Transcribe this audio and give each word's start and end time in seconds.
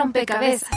rompecabezas. 0.00 0.70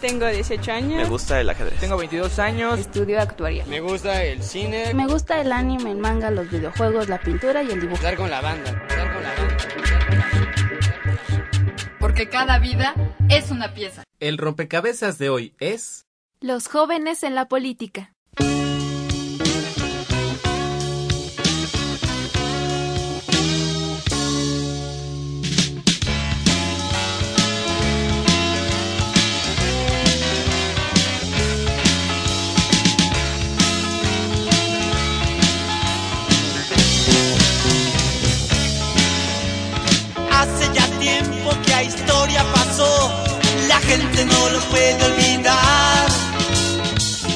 Tengo 0.00 0.26
18 0.26 0.72
años. 0.72 1.02
Me 1.02 1.08
gusta 1.08 1.40
el 1.40 1.50
ajedrez. 1.50 1.80
Tengo 1.80 1.96
22 1.96 2.38
años. 2.38 2.78
Estudio 2.78 3.20
actuaría. 3.20 3.64
Me 3.66 3.80
gusta 3.80 4.22
el 4.22 4.42
cine. 4.42 4.94
Me 4.94 5.06
gusta 5.06 5.40
el 5.40 5.52
anime, 5.52 5.90
el 5.90 5.98
manga, 5.98 6.30
los 6.30 6.50
videojuegos, 6.50 7.08
la 7.08 7.18
pintura 7.20 7.62
y 7.62 7.70
el 7.70 7.80
dibujo. 7.80 7.96
Estar 7.96 8.16
con 8.16 8.30
la 8.30 8.40
banda. 8.40 8.70
Estar 8.88 9.12
con 9.12 9.22
la 9.22 9.34
banda. 9.34 9.56
Porque 11.98 12.28
cada 12.28 12.58
vida 12.58 12.94
es 13.28 13.50
una 13.50 13.74
pieza. 13.74 14.04
El 14.20 14.38
rompecabezas 14.38 15.18
de 15.18 15.28
hoy 15.28 15.54
es... 15.58 16.06
Los 16.40 16.68
jóvenes 16.68 17.22
en 17.22 17.34
la 17.34 17.48
política. 17.48 18.12
Gente 43.86 44.24
no 44.24 44.50
lo 44.50 44.60
puede 44.70 45.04
olvidar. 45.04 46.06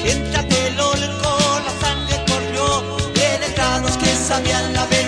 Entre 0.03 0.43
Telolco 0.43 1.61
la 1.65 1.73
sangre 1.85 2.15
corrió 2.27 2.97
de 3.13 3.39
letrados 3.39 3.97
que 3.97 4.15
sabían 4.27 4.73
la 4.73 4.85
verdad. 4.85 5.00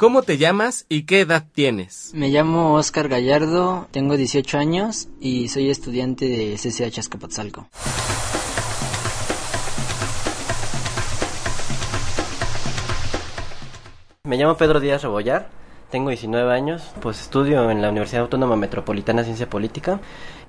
¿Cómo 0.00 0.22
te 0.22 0.38
llamas 0.38 0.86
y 0.88 1.02
qué 1.02 1.20
edad 1.20 1.44
tienes? 1.52 2.12
Me 2.14 2.30
llamo 2.30 2.72
Oscar 2.72 3.06
Gallardo, 3.06 3.86
tengo 3.90 4.16
18 4.16 4.56
años 4.56 5.08
y 5.20 5.48
soy 5.48 5.68
estudiante 5.68 6.24
de 6.24 6.54
CCH 6.54 7.00
Azcapotzalco. 7.00 7.68
Me 14.24 14.38
llamo 14.38 14.56
Pedro 14.56 14.80
Díaz 14.80 15.02
Rebollar, 15.02 15.50
tengo 15.90 16.08
19 16.08 16.50
años, 16.50 16.82
pues 17.02 17.20
estudio 17.20 17.70
en 17.70 17.82
la 17.82 17.90
Universidad 17.90 18.22
Autónoma 18.22 18.56
Metropolitana 18.56 19.20
de 19.20 19.26
Ciencia 19.26 19.50
Política 19.50 20.00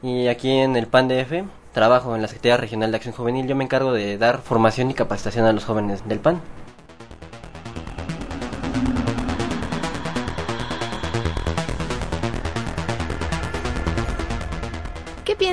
y 0.01 0.27
aquí 0.27 0.49
en 0.49 0.77
el 0.77 0.87
PAN-DF 0.87 1.43
trabajo 1.73 2.15
en 2.15 2.21
la 2.21 2.29
Secretaría 2.29 2.55
Regional 2.55 2.91
de 2.91 2.95
Acción 2.95 3.13
Juvenil. 3.13 3.47
Yo 3.47 3.57
me 3.57 3.65
encargo 3.65 3.91
de 3.91 4.17
dar 4.17 4.41
formación 4.43 4.91
y 4.91 4.93
capacitación 4.93 5.45
a 5.45 5.51
los 5.51 5.65
jóvenes 5.65 6.07
del 6.07 6.19
PAN. 6.19 6.39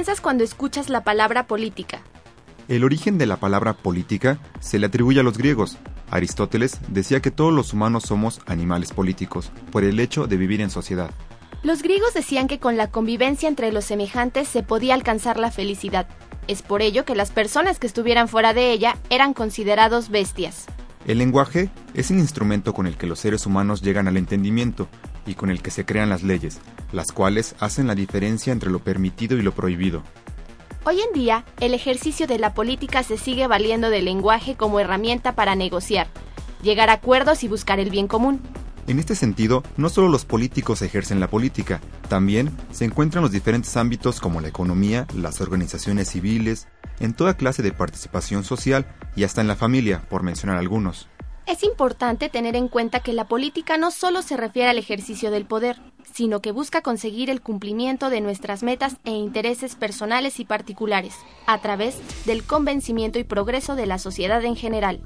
Piensas 0.08 0.22
cuando 0.22 0.42
escuchas 0.42 0.88
la 0.88 1.04
palabra 1.04 1.46
política? 1.46 2.00
El 2.66 2.82
origen 2.82 3.18
de 3.18 3.26
la 3.26 3.36
palabra 3.36 3.74
política 3.74 4.38
se 4.58 4.78
le 4.78 4.86
atribuye 4.86 5.20
a 5.20 5.22
los 5.22 5.36
griegos. 5.36 5.76
Aristóteles 6.10 6.78
decía 6.88 7.20
que 7.20 7.30
todos 7.30 7.52
los 7.52 7.74
humanos 7.74 8.04
somos 8.04 8.40
animales 8.46 8.94
políticos, 8.94 9.52
por 9.70 9.84
el 9.84 10.00
hecho 10.00 10.26
de 10.26 10.38
vivir 10.38 10.62
en 10.62 10.70
sociedad. 10.70 11.10
Los 11.62 11.82
griegos 11.82 12.14
decían 12.14 12.48
que 12.48 12.58
con 12.58 12.78
la 12.78 12.90
convivencia 12.90 13.50
entre 13.50 13.70
los 13.70 13.84
semejantes 13.84 14.48
se 14.48 14.62
podía 14.62 14.94
alcanzar 14.94 15.38
la 15.38 15.50
felicidad. 15.50 16.08
Es 16.46 16.62
por 16.62 16.80
ello 16.80 17.04
que 17.04 17.14
las 17.14 17.30
personas 17.30 17.78
que 17.78 17.86
estuvieran 17.86 18.28
fuera 18.28 18.54
de 18.54 18.72
ella 18.72 18.96
eran 19.10 19.34
considerados 19.34 20.08
bestias. 20.08 20.64
El 21.06 21.18
lenguaje 21.18 21.68
es 21.92 22.10
un 22.10 22.18
instrumento 22.18 22.72
con 22.72 22.86
el 22.86 22.96
que 22.96 23.06
los 23.06 23.18
seres 23.18 23.44
humanos 23.44 23.82
llegan 23.82 24.08
al 24.08 24.16
entendimiento 24.16 24.88
y 25.28 25.34
con 25.34 25.50
el 25.50 25.62
que 25.62 25.70
se 25.70 25.84
crean 25.84 26.08
las 26.08 26.22
leyes, 26.22 26.58
las 26.90 27.12
cuales 27.12 27.54
hacen 27.60 27.86
la 27.86 27.94
diferencia 27.94 28.52
entre 28.52 28.70
lo 28.70 28.80
permitido 28.80 29.36
y 29.36 29.42
lo 29.42 29.52
prohibido. 29.52 30.02
Hoy 30.84 31.00
en 31.00 31.12
día, 31.12 31.44
el 31.60 31.74
ejercicio 31.74 32.26
de 32.26 32.38
la 32.38 32.54
política 32.54 33.02
se 33.02 33.18
sigue 33.18 33.46
valiendo 33.46 33.90
del 33.90 34.06
lenguaje 34.06 34.56
como 34.56 34.80
herramienta 34.80 35.34
para 35.34 35.54
negociar, 35.54 36.06
llegar 36.62 36.88
a 36.88 36.94
acuerdos 36.94 37.44
y 37.44 37.48
buscar 37.48 37.78
el 37.78 37.90
bien 37.90 38.08
común. 38.08 38.40
En 38.86 38.98
este 38.98 39.14
sentido, 39.14 39.62
no 39.76 39.90
solo 39.90 40.08
los 40.08 40.24
políticos 40.24 40.80
ejercen 40.80 41.20
la 41.20 41.28
política, 41.28 41.82
también 42.08 42.50
se 42.72 42.86
encuentran 42.86 43.22
los 43.22 43.32
diferentes 43.32 43.76
ámbitos 43.76 44.18
como 44.18 44.40
la 44.40 44.48
economía, 44.48 45.06
las 45.14 45.42
organizaciones 45.42 46.08
civiles, 46.08 46.68
en 46.98 47.12
toda 47.12 47.36
clase 47.36 47.62
de 47.62 47.72
participación 47.72 48.44
social 48.44 48.86
y 49.14 49.24
hasta 49.24 49.42
en 49.42 49.48
la 49.48 49.56
familia, 49.56 50.00
por 50.08 50.22
mencionar 50.22 50.56
algunos. 50.56 51.10
Es 51.48 51.64
importante 51.64 52.28
tener 52.28 52.56
en 52.56 52.68
cuenta 52.68 53.00
que 53.00 53.14
la 53.14 53.26
política 53.26 53.78
no 53.78 53.90
solo 53.90 54.20
se 54.20 54.36
refiere 54.36 54.68
al 54.68 54.76
ejercicio 54.76 55.30
del 55.30 55.46
poder, 55.46 55.80
sino 56.12 56.42
que 56.42 56.52
busca 56.52 56.82
conseguir 56.82 57.30
el 57.30 57.40
cumplimiento 57.40 58.10
de 58.10 58.20
nuestras 58.20 58.62
metas 58.62 58.98
e 59.06 59.12
intereses 59.12 59.74
personales 59.74 60.40
y 60.40 60.44
particulares, 60.44 61.14
a 61.46 61.58
través 61.62 61.96
del 62.26 62.44
convencimiento 62.44 63.18
y 63.18 63.24
progreso 63.24 63.76
de 63.76 63.86
la 63.86 63.98
sociedad 63.98 64.44
en 64.44 64.56
general. 64.56 65.00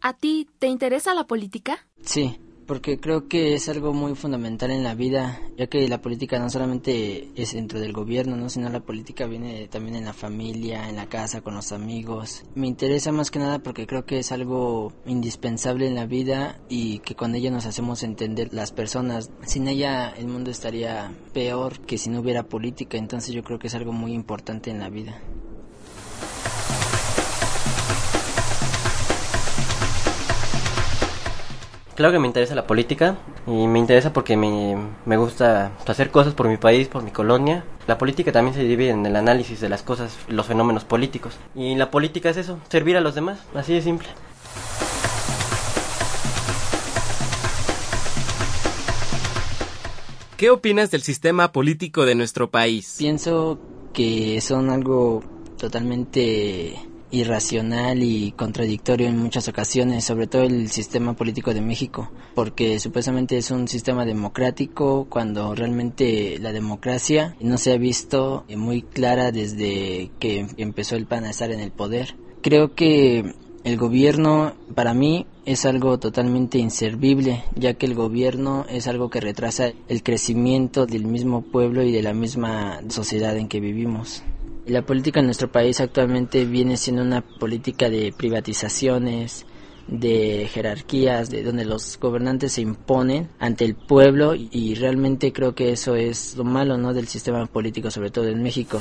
¿A 0.00 0.14
ti 0.14 0.48
te 0.58 0.66
interesa 0.66 1.14
la 1.14 1.28
política? 1.28 1.86
Sí, 2.02 2.40
porque 2.66 2.98
creo 2.98 3.28
que 3.28 3.54
es 3.54 3.68
algo 3.68 3.92
muy 3.92 4.14
fundamental 4.14 4.70
en 4.70 4.82
la 4.82 4.94
vida, 4.94 5.40
ya 5.56 5.66
que 5.66 5.88
la 5.88 6.00
política 6.00 6.38
no 6.38 6.50
solamente 6.50 7.28
es 7.34 7.52
dentro 7.52 7.80
del 7.80 7.92
gobierno, 7.92 8.36
¿no? 8.36 8.48
sino 8.48 8.68
la 8.68 8.80
política 8.80 9.26
viene 9.26 9.68
también 9.68 9.96
en 9.96 10.04
la 10.04 10.12
familia, 10.12 10.88
en 10.88 10.96
la 10.96 11.06
casa, 11.06 11.40
con 11.40 11.54
los 11.54 11.72
amigos. 11.72 12.44
Me 12.54 12.66
interesa 12.66 13.12
más 13.12 13.30
que 13.30 13.38
nada 13.38 13.58
porque 13.58 13.86
creo 13.86 14.04
que 14.04 14.18
es 14.18 14.32
algo 14.32 14.92
indispensable 15.06 15.86
en 15.86 15.94
la 15.94 16.06
vida 16.06 16.58
y 16.68 17.00
que 17.00 17.14
con 17.14 17.34
ella 17.34 17.50
nos 17.50 17.66
hacemos 17.66 18.02
entender 18.02 18.52
las 18.52 18.72
personas. 18.72 19.30
Sin 19.46 19.68
ella 19.68 20.10
el 20.10 20.28
mundo 20.28 20.50
estaría 20.50 21.12
peor 21.32 21.80
que 21.80 21.98
si 21.98 22.10
no 22.10 22.20
hubiera 22.20 22.44
política, 22.44 22.96
entonces 22.98 23.34
yo 23.34 23.42
creo 23.42 23.58
que 23.58 23.66
es 23.66 23.74
algo 23.74 23.92
muy 23.92 24.12
importante 24.12 24.70
en 24.70 24.80
la 24.80 24.90
vida. 24.90 25.20
Claro 31.94 32.12
que 32.12 32.18
me 32.18 32.26
interesa 32.26 32.56
la 32.56 32.66
política 32.66 33.16
y 33.46 33.68
me 33.68 33.78
interesa 33.78 34.12
porque 34.12 34.36
me, 34.36 34.76
me 35.06 35.16
gusta 35.16 35.70
hacer 35.86 36.10
cosas 36.10 36.34
por 36.34 36.48
mi 36.48 36.56
país, 36.56 36.88
por 36.88 37.04
mi 37.04 37.12
colonia. 37.12 37.64
La 37.86 37.98
política 37.98 38.32
también 38.32 38.54
se 38.54 38.64
divide 38.64 38.90
en 38.90 39.06
el 39.06 39.14
análisis 39.14 39.60
de 39.60 39.68
las 39.68 39.82
cosas, 39.82 40.16
los 40.26 40.46
fenómenos 40.46 40.84
políticos. 40.84 41.34
Y 41.54 41.76
la 41.76 41.92
política 41.92 42.30
es 42.30 42.36
eso, 42.36 42.58
servir 42.68 42.96
a 42.96 43.00
los 43.00 43.14
demás, 43.14 43.38
así 43.54 43.74
de 43.74 43.82
simple. 43.82 44.08
¿Qué 50.36 50.50
opinas 50.50 50.90
del 50.90 51.02
sistema 51.02 51.52
político 51.52 52.06
de 52.06 52.16
nuestro 52.16 52.50
país? 52.50 52.96
Pienso 52.98 53.60
que 53.92 54.40
son 54.40 54.70
algo 54.70 55.22
totalmente 55.56 56.74
irracional 57.14 58.02
y 58.02 58.32
contradictorio 58.32 59.08
en 59.08 59.18
muchas 59.18 59.48
ocasiones, 59.48 60.04
sobre 60.04 60.26
todo 60.26 60.42
el 60.42 60.70
sistema 60.70 61.14
político 61.14 61.54
de 61.54 61.60
México, 61.60 62.10
porque 62.34 62.78
supuestamente 62.80 63.36
es 63.36 63.50
un 63.50 63.68
sistema 63.68 64.04
democrático 64.04 65.06
cuando 65.08 65.54
realmente 65.54 66.38
la 66.40 66.52
democracia 66.52 67.36
no 67.40 67.58
se 67.58 67.72
ha 67.72 67.78
visto 67.78 68.44
muy 68.56 68.82
clara 68.82 69.32
desde 69.32 70.10
que 70.18 70.46
empezó 70.56 70.96
el 70.96 71.06
PAN 71.06 71.24
a 71.24 71.30
estar 71.30 71.50
en 71.50 71.60
el 71.60 71.70
poder. 71.70 72.16
Creo 72.42 72.74
que 72.74 73.34
el 73.64 73.76
gobierno 73.78 74.52
para 74.74 74.92
mí 74.92 75.26
es 75.46 75.64
algo 75.64 75.98
totalmente 75.98 76.58
inservible, 76.58 77.44
ya 77.54 77.74
que 77.74 77.86
el 77.86 77.94
gobierno 77.94 78.66
es 78.68 78.86
algo 78.86 79.08
que 79.08 79.20
retrasa 79.20 79.72
el 79.88 80.02
crecimiento 80.02 80.86
del 80.86 81.06
mismo 81.06 81.42
pueblo 81.42 81.82
y 81.82 81.92
de 81.92 82.02
la 82.02 82.12
misma 82.12 82.80
sociedad 82.88 83.36
en 83.36 83.48
que 83.48 83.60
vivimos. 83.60 84.22
La 84.66 84.80
política 84.80 85.20
en 85.20 85.26
nuestro 85.26 85.52
país 85.52 85.78
actualmente 85.82 86.46
viene 86.46 86.78
siendo 86.78 87.02
una 87.02 87.20
política 87.20 87.90
de 87.90 88.14
privatizaciones, 88.16 89.44
de 89.88 90.48
jerarquías, 90.50 91.28
de 91.28 91.42
donde 91.42 91.66
los 91.66 91.98
gobernantes 92.00 92.54
se 92.54 92.62
imponen 92.62 93.28
ante 93.38 93.66
el 93.66 93.74
pueblo 93.74 94.34
y 94.34 94.74
realmente 94.76 95.34
creo 95.34 95.54
que 95.54 95.72
eso 95.72 95.96
es 95.96 96.34
lo 96.38 96.44
malo, 96.44 96.78
¿no? 96.78 96.94
Del 96.94 97.08
sistema 97.08 97.44
político, 97.44 97.90
sobre 97.90 98.10
todo 98.10 98.28
en 98.28 98.42
México. 98.42 98.80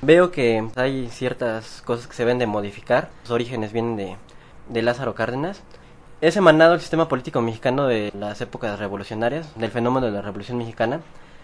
Veo 0.00 0.30
que 0.30 0.64
hay 0.76 1.08
ciertas 1.08 1.82
cosas 1.82 2.06
que 2.06 2.14
se 2.14 2.24
ven 2.24 2.38
de 2.38 2.46
modificar. 2.46 3.10
Los 3.22 3.32
orígenes 3.32 3.72
vienen 3.72 3.96
de, 3.96 4.16
de 4.68 4.82
Lázaro 4.82 5.16
Cárdenas. 5.16 5.60
Es 6.22 6.36
emanado 6.36 6.74
el 6.74 6.80
sistema 6.80 7.08
político 7.08 7.40
mexicano 7.40 7.88
de 7.88 8.12
las 8.16 8.40
épocas 8.40 8.78
revolucionarias, 8.78 9.58
del 9.58 9.72
fenómeno 9.72 10.06
de 10.06 10.12
la 10.12 10.22
Revolución 10.22 10.56
Mexicana, 10.56 11.00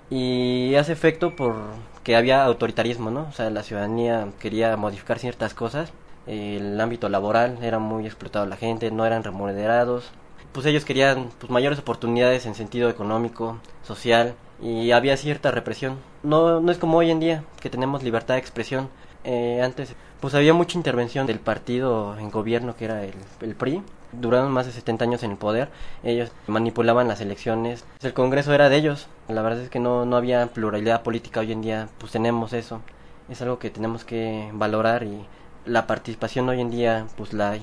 y 0.09 0.77
hace 0.77 0.93
efecto 0.93 1.35
por 1.35 1.57
que 2.05 2.15
había 2.15 2.45
autoritarismo, 2.45 3.11
¿no? 3.11 3.23
O 3.29 3.33
sea, 3.33 3.51
la 3.51 3.65
ciudadanía 3.65 4.29
quería 4.39 4.77
modificar 4.77 5.19
ciertas 5.19 5.53
cosas, 5.53 5.93
el 6.29 6.81
ámbito 6.81 7.09
laboral 7.09 7.59
era 7.61 7.81
muy 7.81 8.07
explotado 8.07 8.47
la 8.47 8.55
gente, 8.55 8.93
no 8.93 9.05
eran 9.05 9.25
remunerados, 9.25 10.13
pues 10.53 10.65
ellos 10.65 10.85
querían 10.85 11.31
pues 11.41 11.51
mayores 11.51 11.81
oportunidades 11.81 12.47
en 12.47 12.55
sentido 12.55 12.89
económico, 12.89 13.59
social, 13.83 14.37
y 14.61 14.91
había 14.93 15.17
cierta 15.17 15.51
represión. 15.51 15.99
No, 16.23 16.61
no 16.61 16.73
es 16.73 16.79
como 16.79 16.99
hoy 16.99 17.11
en 17.11 17.21
día, 17.21 17.45
que 17.61 17.71
tenemos 17.71 18.03
libertad 18.03 18.35
de 18.35 18.41
expresión. 18.41 18.89
Eh, 19.25 19.61
antes, 19.63 19.95
pues 20.21 20.35
había 20.35 20.55
mucha 20.55 20.79
intervención 20.79 21.27
del 21.27 21.39
partido 21.39 22.17
en 22.19 22.31
gobierno 22.31 22.77
que 22.77 22.87
era 22.87 23.05
el, 23.05 23.15
el 23.41 23.55
PRI. 23.55 23.83
Duraron 24.13 24.51
más 24.51 24.67
de 24.67 24.73
70 24.73 25.05
años 25.05 25.23
en 25.23 25.33
el 25.33 25.37
poder. 25.37 25.69
Ellos 26.03 26.31
manipulaban 26.47 27.09
las 27.09 27.21
elecciones. 27.21 27.85
El 28.01 28.15
Congreso 28.15 28.55
era 28.55 28.69
de 28.69 28.77
ellos. 28.77 29.09
La 29.29 29.43
verdad 29.43 29.61
es 29.61 29.71
que 29.71 29.81
no, 29.81 30.07
no 30.07 30.17
había 30.17 30.47
pluralidad 30.47 31.03
política. 31.03 31.41
Hoy 31.41 31.53
en 31.53 31.63
día, 31.63 31.89
pues 31.99 32.13
tenemos 32.13 32.53
eso. 32.53 32.81
Es 33.29 33.43
algo 33.43 33.59
que 33.59 33.71
tenemos 33.71 34.05
que 34.05 34.49
valorar 34.55 35.03
y 35.03 35.27
la 35.67 35.87
participación 35.87 36.49
hoy 36.49 36.61
en 36.61 36.71
día, 36.71 37.07
pues 37.17 37.33
la 37.33 37.51
hay. 37.51 37.63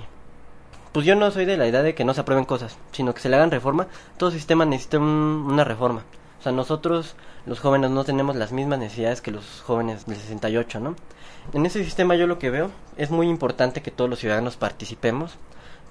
Pues 0.91 1.05
yo 1.05 1.15
no 1.15 1.29
soy 1.31 1.45
de 1.45 1.57
la 1.57 1.67
idea 1.67 1.81
de 1.81 1.95
que 1.95 2.05
no 2.05 2.13
se 2.13 2.21
aprueben 2.21 2.45
cosas, 2.45 2.77
sino 2.91 3.13
que 3.13 3.19
se 3.19 3.27
le 3.27 3.35
hagan 3.35 3.51
reforma. 3.51 3.87
Todo 4.17 4.31
sistema 4.31 4.63
necesita 4.65 4.99
un, 4.99 5.05
una 5.49 5.63
reforma. 5.63 6.03
O 6.39 6.43
sea, 6.43 6.51
nosotros, 6.51 7.15
los 7.45 7.59
jóvenes, 7.59 7.91
no 7.91 8.03
tenemos 8.03 8.35
las 8.35 8.51
mismas 8.51 8.79
necesidades 8.79 9.21
que 9.21 9.31
los 9.31 9.61
jóvenes 9.61 10.05
del 10.05 10.17
68, 10.17 10.79
¿no? 10.79 10.95
En 11.53 11.65
ese 11.65 11.83
sistema 11.83 12.15
yo 12.15 12.27
lo 12.27 12.39
que 12.39 12.49
veo 12.49 12.71
es 12.97 13.11
muy 13.11 13.29
importante 13.29 13.81
que 13.81 13.91
todos 13.91 14.09
los 14.09 14.19
ciudadanos 14.19 14.57
participemos, 14.57 15.35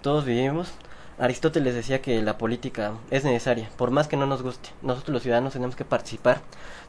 todos 0.03 0.25
vivimos. 0.25 0.73
Aristóteles 1.19 1.75
decía 1.75 2.03
que 2.03 2.21
la 2.23 2.39
política 2.39 2.93
es 3.11 3.25
necesaria, 3.25 3.71
por 3.77 3.91
más 3.91 4.09
que 4.09 4.17
no 4.17 4.27
nos 4.27 4.43
guste. 4.43 4.71
Nosotros 4.83 5.15
los 5.15 5.23
ciudadanos 5.23 5.53
tenemos 5.53 5.77
que 5.77 5.85
participar, 5.85 6.41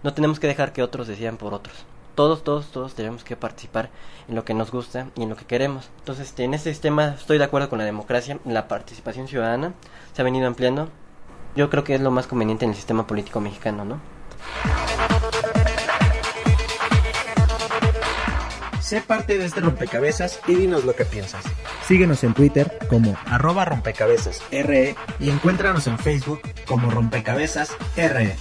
no 0.04 0.14
tenemos 0.14 0.40
que 0.40 0.48
dejar 0.48 0.74
que 0.74 0.82
otros 0.82 1.08
decidan 1.08 1.38
por 1.38 1.54
otros. 1.54 1.86
Todos, 2.16 2.44
todos, 2.44 2.68
todos 2.68 2.96
tenemos 2.96 3.24
que 3.24 3.36
participar 3.36 3.90
en 4.28 4.36
lo 4.36 4.46
que 4.46 4.54
nos 4.54 4.72
gusta 4.72 5.08
y 5.16 5.24
en 5.24 5.30
lo 5.30 5.36
que 5.36 5.46
queremos. 5.46 5.90
Entonces, 6.00 6.28
este, 6.30 6.44
en 6.44 6.54
este 6.54 6.72
sistema 6.72 7.16
estoy 7.20 7.38
de 7.38 7.44
acuerdo 7.44 7.70
con 7.70 7.78
la 7.78 7.86
democracia, 7.86 8.40
la 8.46 8.68
participación 8.68 9.28
ciudadana 9.28 9.74
se 10.14 10.22
ha 10.22 10.26
venido 10.26 10.48
ampliando 10.48 10.90
yo 11.56 11.70
creo 11.70 11.84
que 11.84 11.96
es 11.96 12.02
lo 12.02 12.12
más 12.12 12.28
conveniente 12.28 12.66
en 12.66 12.72
el 12.72 12.76
sistema 12.76 13.08
político 13.08 13.40
mexicano, 13.40 13.86
¿no? 13.86 14.00
Sé 18.82 19.02
parte 19.02 19.40
de 19.40 19.46
este 19.46 19.62
rompecabezas 19.62 20.40
y 20.46 20.54
dinos 20.54 20.86
lo 20.86 20.96
que 20.96 21.06
piensas. 21.06 21.44
Síguenos 21.88 22.24
en 22.24 22.36
Twitter 22.36 22.78
como 22.88 23.18
arroba 23.26 23.66
rompecabezas 23.66 24.44
RE 24.52 24.96
y 25.20 25.30
encuéntranos 25.32 25.88
en 25.88 25.98
Facebook 25.98 26.42
como 26.68 26.92
rompecabezas 26.92 27.76
RE. 27.96 28.36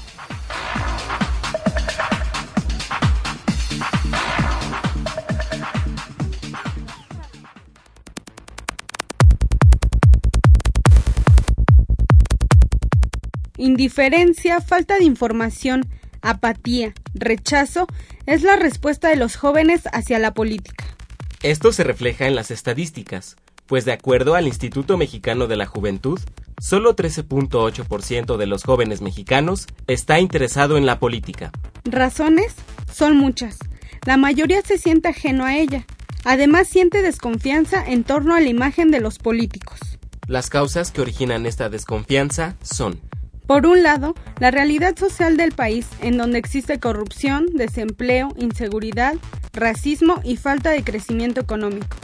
Indiferencia, 13.75 14.61
falta 14.61 14.99
de 14.99 15.05
información, 15.05 15.85
apatía, 16.23 16.95
rechazo 17.13 17.89
es 18.25 18.45
la 18.45 18.55
respuesta 18.55 19.09
de 19.09 19.17
los 19.17 19.35
jóvenes 19.35 19.89
hacia 19.93 20.21
la 20.21 20.33
política. 20.33 20.85
Esto 21.43 21.73
se 21.73 21.83
refleja 21.83 22.29
en 22.29 22.37
las 22.37 22.53
estadísticas, 22.53 23.35
pues 23.67 23.85
de 23.85 23.91
acuerdo 23.91 24.37
al 24.37 24.47
Instituto 24.47 24.97
Mexicano 24.97 25.49
de 25.49 25.57
la 25.57 25.67
Juventud, 25.67 26.21
solo 26.61 26.95
13.8% 26.95 28.37
de 28.37 28.47
los 28.47 28.63
jóvenes 28.63 29.01
mexicanos 29.01 29.67
está 29.89 30.21
interesado 30.21 30.77
en 30.77 30.87
la 30.87 31.01
política. 31.01 31.51
Razones 31.85 32.55
son 32.93 33.17
muchas. 33.17 33.59
La 34.07 34.17
mayoría 34.17 34.63
se 34.63 34.79
siente 34.79 35.09
ajeno 35.09 35.45
a 35.45 35.57
ella. 35.57 35.85
Además 36.25 36.69
siente 36.69 37.03
desconfianza 37.03 37.85
en 37.85 38.05
torno 38.05 38.37
a 38.37 38.41
la 38.41 38.49
imagen 38.49 38.93
de 38.93 39.01
los 39.01 39.19
políticos. 39.19 39.81
Las 40.29 40.49
causas 40.49 40.93
que 40.93 41.01
originan 41.01 41.45
esta 41.45 41.69
desconfianza 41.71 42.55
son 42.63 43.01
por 43.47 43.67
un 43.67 43.83
lado, 43.83 44.15
la 44.39 44.51
realidad 44.51 44.97
social 44.97 45.37
del 45.37 45.53
país, 45.53 45.87
en 46.01 46.17
donde 46.17 46.39
existe 46.39 46.81
corrupción, 46.81 47.47
desempleo, 47.55 48.33
inseguridad, 48.37 49.15
racismo 49.53 50.21
y 50.25 50.37
falta 50.37 50.71
de 50.71 50.83
crecimiento 50.83 51.41
económico. 51.41 51.97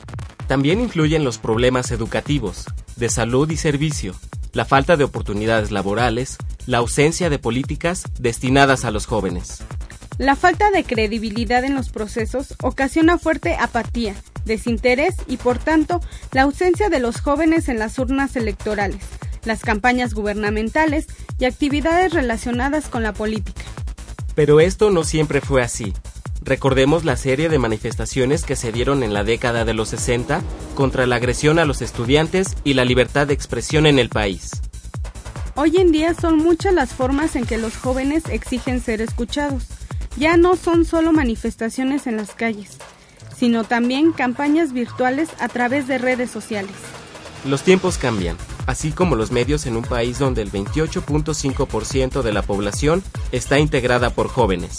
También 0.47 0.81
influyen 0.81 1.25
los 1.25 1.39
problemas 1.39 1.91
educativos, 1.93 2.67
de 2.97 3.09
salud 3.09 3.51
y 3.51 3.57
servicio, 3.57 4.15
la 4.53 4.65
falta 4.65 4.97
de 4.97 5.05
oportunidades 5.05 5.71
laborales, 5.71 6.37
la 6.67 6.79
ausencia 6.79 7.31
de 7.31 7.39
políticas 7.39 8.05
destinadas 8.19 8.85
a 8.85 8.91
los 8.91 9.07
jóvenes. 9.07 9.63
La 10.19 10.37
falta 10.37 10.71
de 10.71 10.85
credibilidad 10.85 11.65
en 11.65 11.75
los 11.75 11.89
procesos 11.89 12.55
ocasiona 12.63 13.17
fuerte 13.17 13.57
apatía, 13.59 14.15
desinterés 14.45 15.15
y, 15.27 15.39
por 15.39 15.59
tanto, 15.59 16.01
la 16.33 16.43
ausencia 16.43 16.91
de 16.91 17.01
los 17.01 17.21
jóvenes 17.21 17.69
en 17.69 17.79
las 17.79 17.99
urnas 17.99 18.37
electorales, 18.37 19.03
las 19.45 19.61
campañas 19.61 20.15
gubernamentales 20.15 21.07
y 21.39 21.45
actividades 21.45 22.13
relacionadas 22.13 22.89
con 22.89 23.03
la 23.03 23.13
política. 23.13 23.63
Pero 24.35 24.61
esto 24.61 24.91
no 24.91 25.05
siempre 25.05 25.41
fue 25.41 25.63
así. 25.63 25.93
Recordemos 26.43 27.05
la 27.05 27.17
serie 27.17 27.49
de 27.49 27.59
manifestaciones 27.59 28.45
que 28.45 28.57
se 28.57 28.73
dieron 28.73 29.03
en 29.03 29.13
la 29.13 29.25
década 29.25 29.65
de 29.65 29.75
los 29.75 29.91
60 29.91 30.41
contra 30.75 31.07
la 31.07 31.17
agresión 31.17 31.59
a 31.59 31.67
los 31.67 31.83
estudiantes 31.83 32.57
y 32.65 32.75
la 32.75 32.85
libertad 32.85 33.27
de 33.27 33.35
expresión 33.35 33.87
en 33.87 33.99
el 33.99 34.09
país. 34.09 34.53
Hoy 35.55 35.77
en 35.77 35.93
día 35.93 36.15
son 36.15 36.39
muchas 36.39 36.73
las 36.73 36.95
formas 36.95 37.37
en 37.37 37.45
que 37.45 37.59
los 37.59 37.77
jóvenes 37.77 38.25
exigen 38.31 38.81
ser 38.81 39.03
escuchados. 39.03 39.65
Ya 40.17 40.39
no 40.39 40.57
son 40.57 40.87
solo 40.87 41.13
manifestaciones 41.13 42.06
en 42.06 42.17
las 42.17 42.31
calles, 42.31 42.79
sino 43.37 43.65
también 43.65 44.13
campañas 44.13 44.73
virtuales 44.73 45.29
a 45.39 45.49
través 45.49 45.87
de 45.87 45.99
redes 45.99 46.31
sociales. 46.31 46.73
Los 47.44 47.63
tiempos 47.63 47.99
cambian, 47.99 48.37
así 48.70 48.93
como 48.93 49.17
los 49.17 49.32
medios 49.32 49.67
en 49.67 49.77
un 49.77 49.82
país 49.82 50.19
donde 50.20 50.43
el 50.43 50.53
28.5% 50.53 52.22
de 52.22 52.32
la 52.32 52.43
población 52.43 53.03
está 53.32 53.58
integrada 53.58 54.10
por 54.10 54.29
jóvenes. 54.29 54.79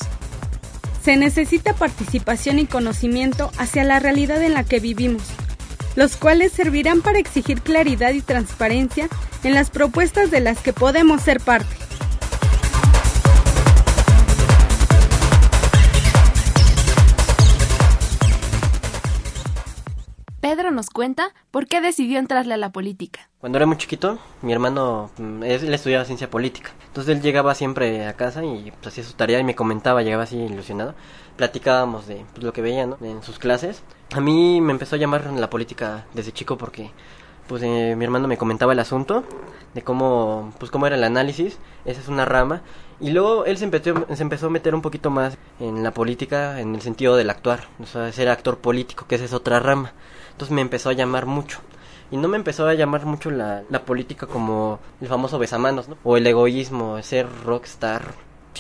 Se 1.04 1.18
necesita 1.18 1.74
participación 1.74 2.60
y 2.60 2.68
conocimiento 2.68 3.52
hacia 3.58 3.84
la 3.84 4.00
realidad 4.00 4.42
en 4.44 4.54
la 4.54 4.64
que 4.64 4.80
vivimos, 4.80 5.24
los 5.96 6.16
cuales 6.16 6.54
servirán 6.54 7.02
para 7.02 7.20
exigir 7.20 7.62
claridad 7.62 8.14
y 8.14 8.22
transparencia 8.22 9.10
en 9.44 9.54
las 9.54 9.70
propuestas 9.70 10.32
de 10.32 10.40
las 10.40 10.60
que 10.60 10.72
podemos 10.72 11.22
ser 11.22 11.42
parte. 11.42 11.81
Pedro 20.52 20.70
nos 20.70 20.90
cuenta 20.90 21.34
por 21.50 21.66
qué 21.66 21.80
decidió 21.80 22.20
entrarle 22.20 22.56
a 22.56 22.58
la 22.58 22.74
política. 22.74 23.30
Cuando 23.40 23.58
era 23.58 23.66
muy 23.66 23.78
chiquito, 23.78 24.20
mi 24.42 24.52
hermano, 24.52 25.10
mm, 25.18 25.44
él 25.44 25.74
estudiaba 25.74 26.04
ciencia 26.04 26.30
política. 26.30 26.72
Entonces 26.88 27.16
él 27.16 27.22
llegaba 27.22 27.56
siempre 27.56 28.06
a 28.06 28.18
casa 28.18 28.44
y 28.44 28.70
pues, 28.72 28.88
hacía 28.88 29.06
su 29.06 29.14
tarea 29.14 29.40
y 29.40 29.46
me 29.46 29.56
comentaba, 29.56 30.02
llegaba 30.02 30.24
así 30.24 30.36
ilusionado. 30.36 30.94
Platicábamos 31.38 32.06
de 32.06 32.26
pues, 32.34 32.44
lo 32.44 32.52
que 32.52 32.62
veía 32.62 32.82
en 32.84 33.24
sus 33.24 33.40
clases. 33.40 33.82
A 34.12 34.20
mí 34.20 34.60
me 34.60 34.74
empezó 34.74 34.98
a 34.98 35.00
llamar 35.00 35.26
la 35.26 35.50
política 35.50 36.06
desde 36.14 36.34
chico 36.34 36.58
porque 36.58 36.92
pues 37.48 37.64
eh, 37.64 37.96
mi 37.98 38.04
hermano 38.04 38.28
me 38.28 38.38
comentaba 38.38 38.74
el 38.74 38.80
asunto 38.80 39.24
de 39.74 39.82
cómo 39.84 40.54
pues 40.60 40.70
cómo 40.70 40.86
era 40.88 40.96
el 40.96 41.04
análisis 41.04 41.58
esa 41.86 42.00
es 42.00 42.08
una 42.08 42.24
rama 42.24 42.62
y 43.00 43.10
luego 43.10 43.46
él 43.46 43.58
se 43.58 43.66
empezó, 43.66 44.06
se 44.14 44.22
empezó 44.22 44.48
a 44.48 44.50
meter 44.50 44.76
un 44.76 44.82
poquito 44.82 45.10
más 45.10 45.38
en 45.60 45.84
la 45.84 45.92
política 45.92 46.62
en 46.62 46.76
el 46.76 46.82
sentido 46.82 47.16
del 47.18 47.30
actuar 47.30 47.68
o 47.82 47.86
sea 47.86 48.12
ser 48.14 48.30
actor 48.30 48.60
político 48.60 49.06
que 49.08 49.16
esa 49.16 49.26
es 49.26 49.34
otra 49.34 49.60
rama 49.60 49.92
entonces 50.42 50.56
me 50.56 50.62
empezó 50.62 50.90
a 50.90 50.94
llamar 50.94 51.28
mucho. 51.28 51.60
Y 52.10 52.18
no 52.18 52.28
me 52.28 52.36
empezó 52.36 52.68
a 52.68 52.74
llamar 52.74 53.06
mucho 53.06 53.30
la, 53.30 53.62
la 53.70 53.86
política 53.86 54.26
como 54.26 54.80
el 55.00 55.08
famoso 55.08 55.38
besamanos, 55.38 55.88
¿no? 55.88 55.98
O 56.04 56.18
el 56.18 56.26
egoísmo, 56.26 57.00
ser 57.04 57.28
rockstar. 57.46 58.02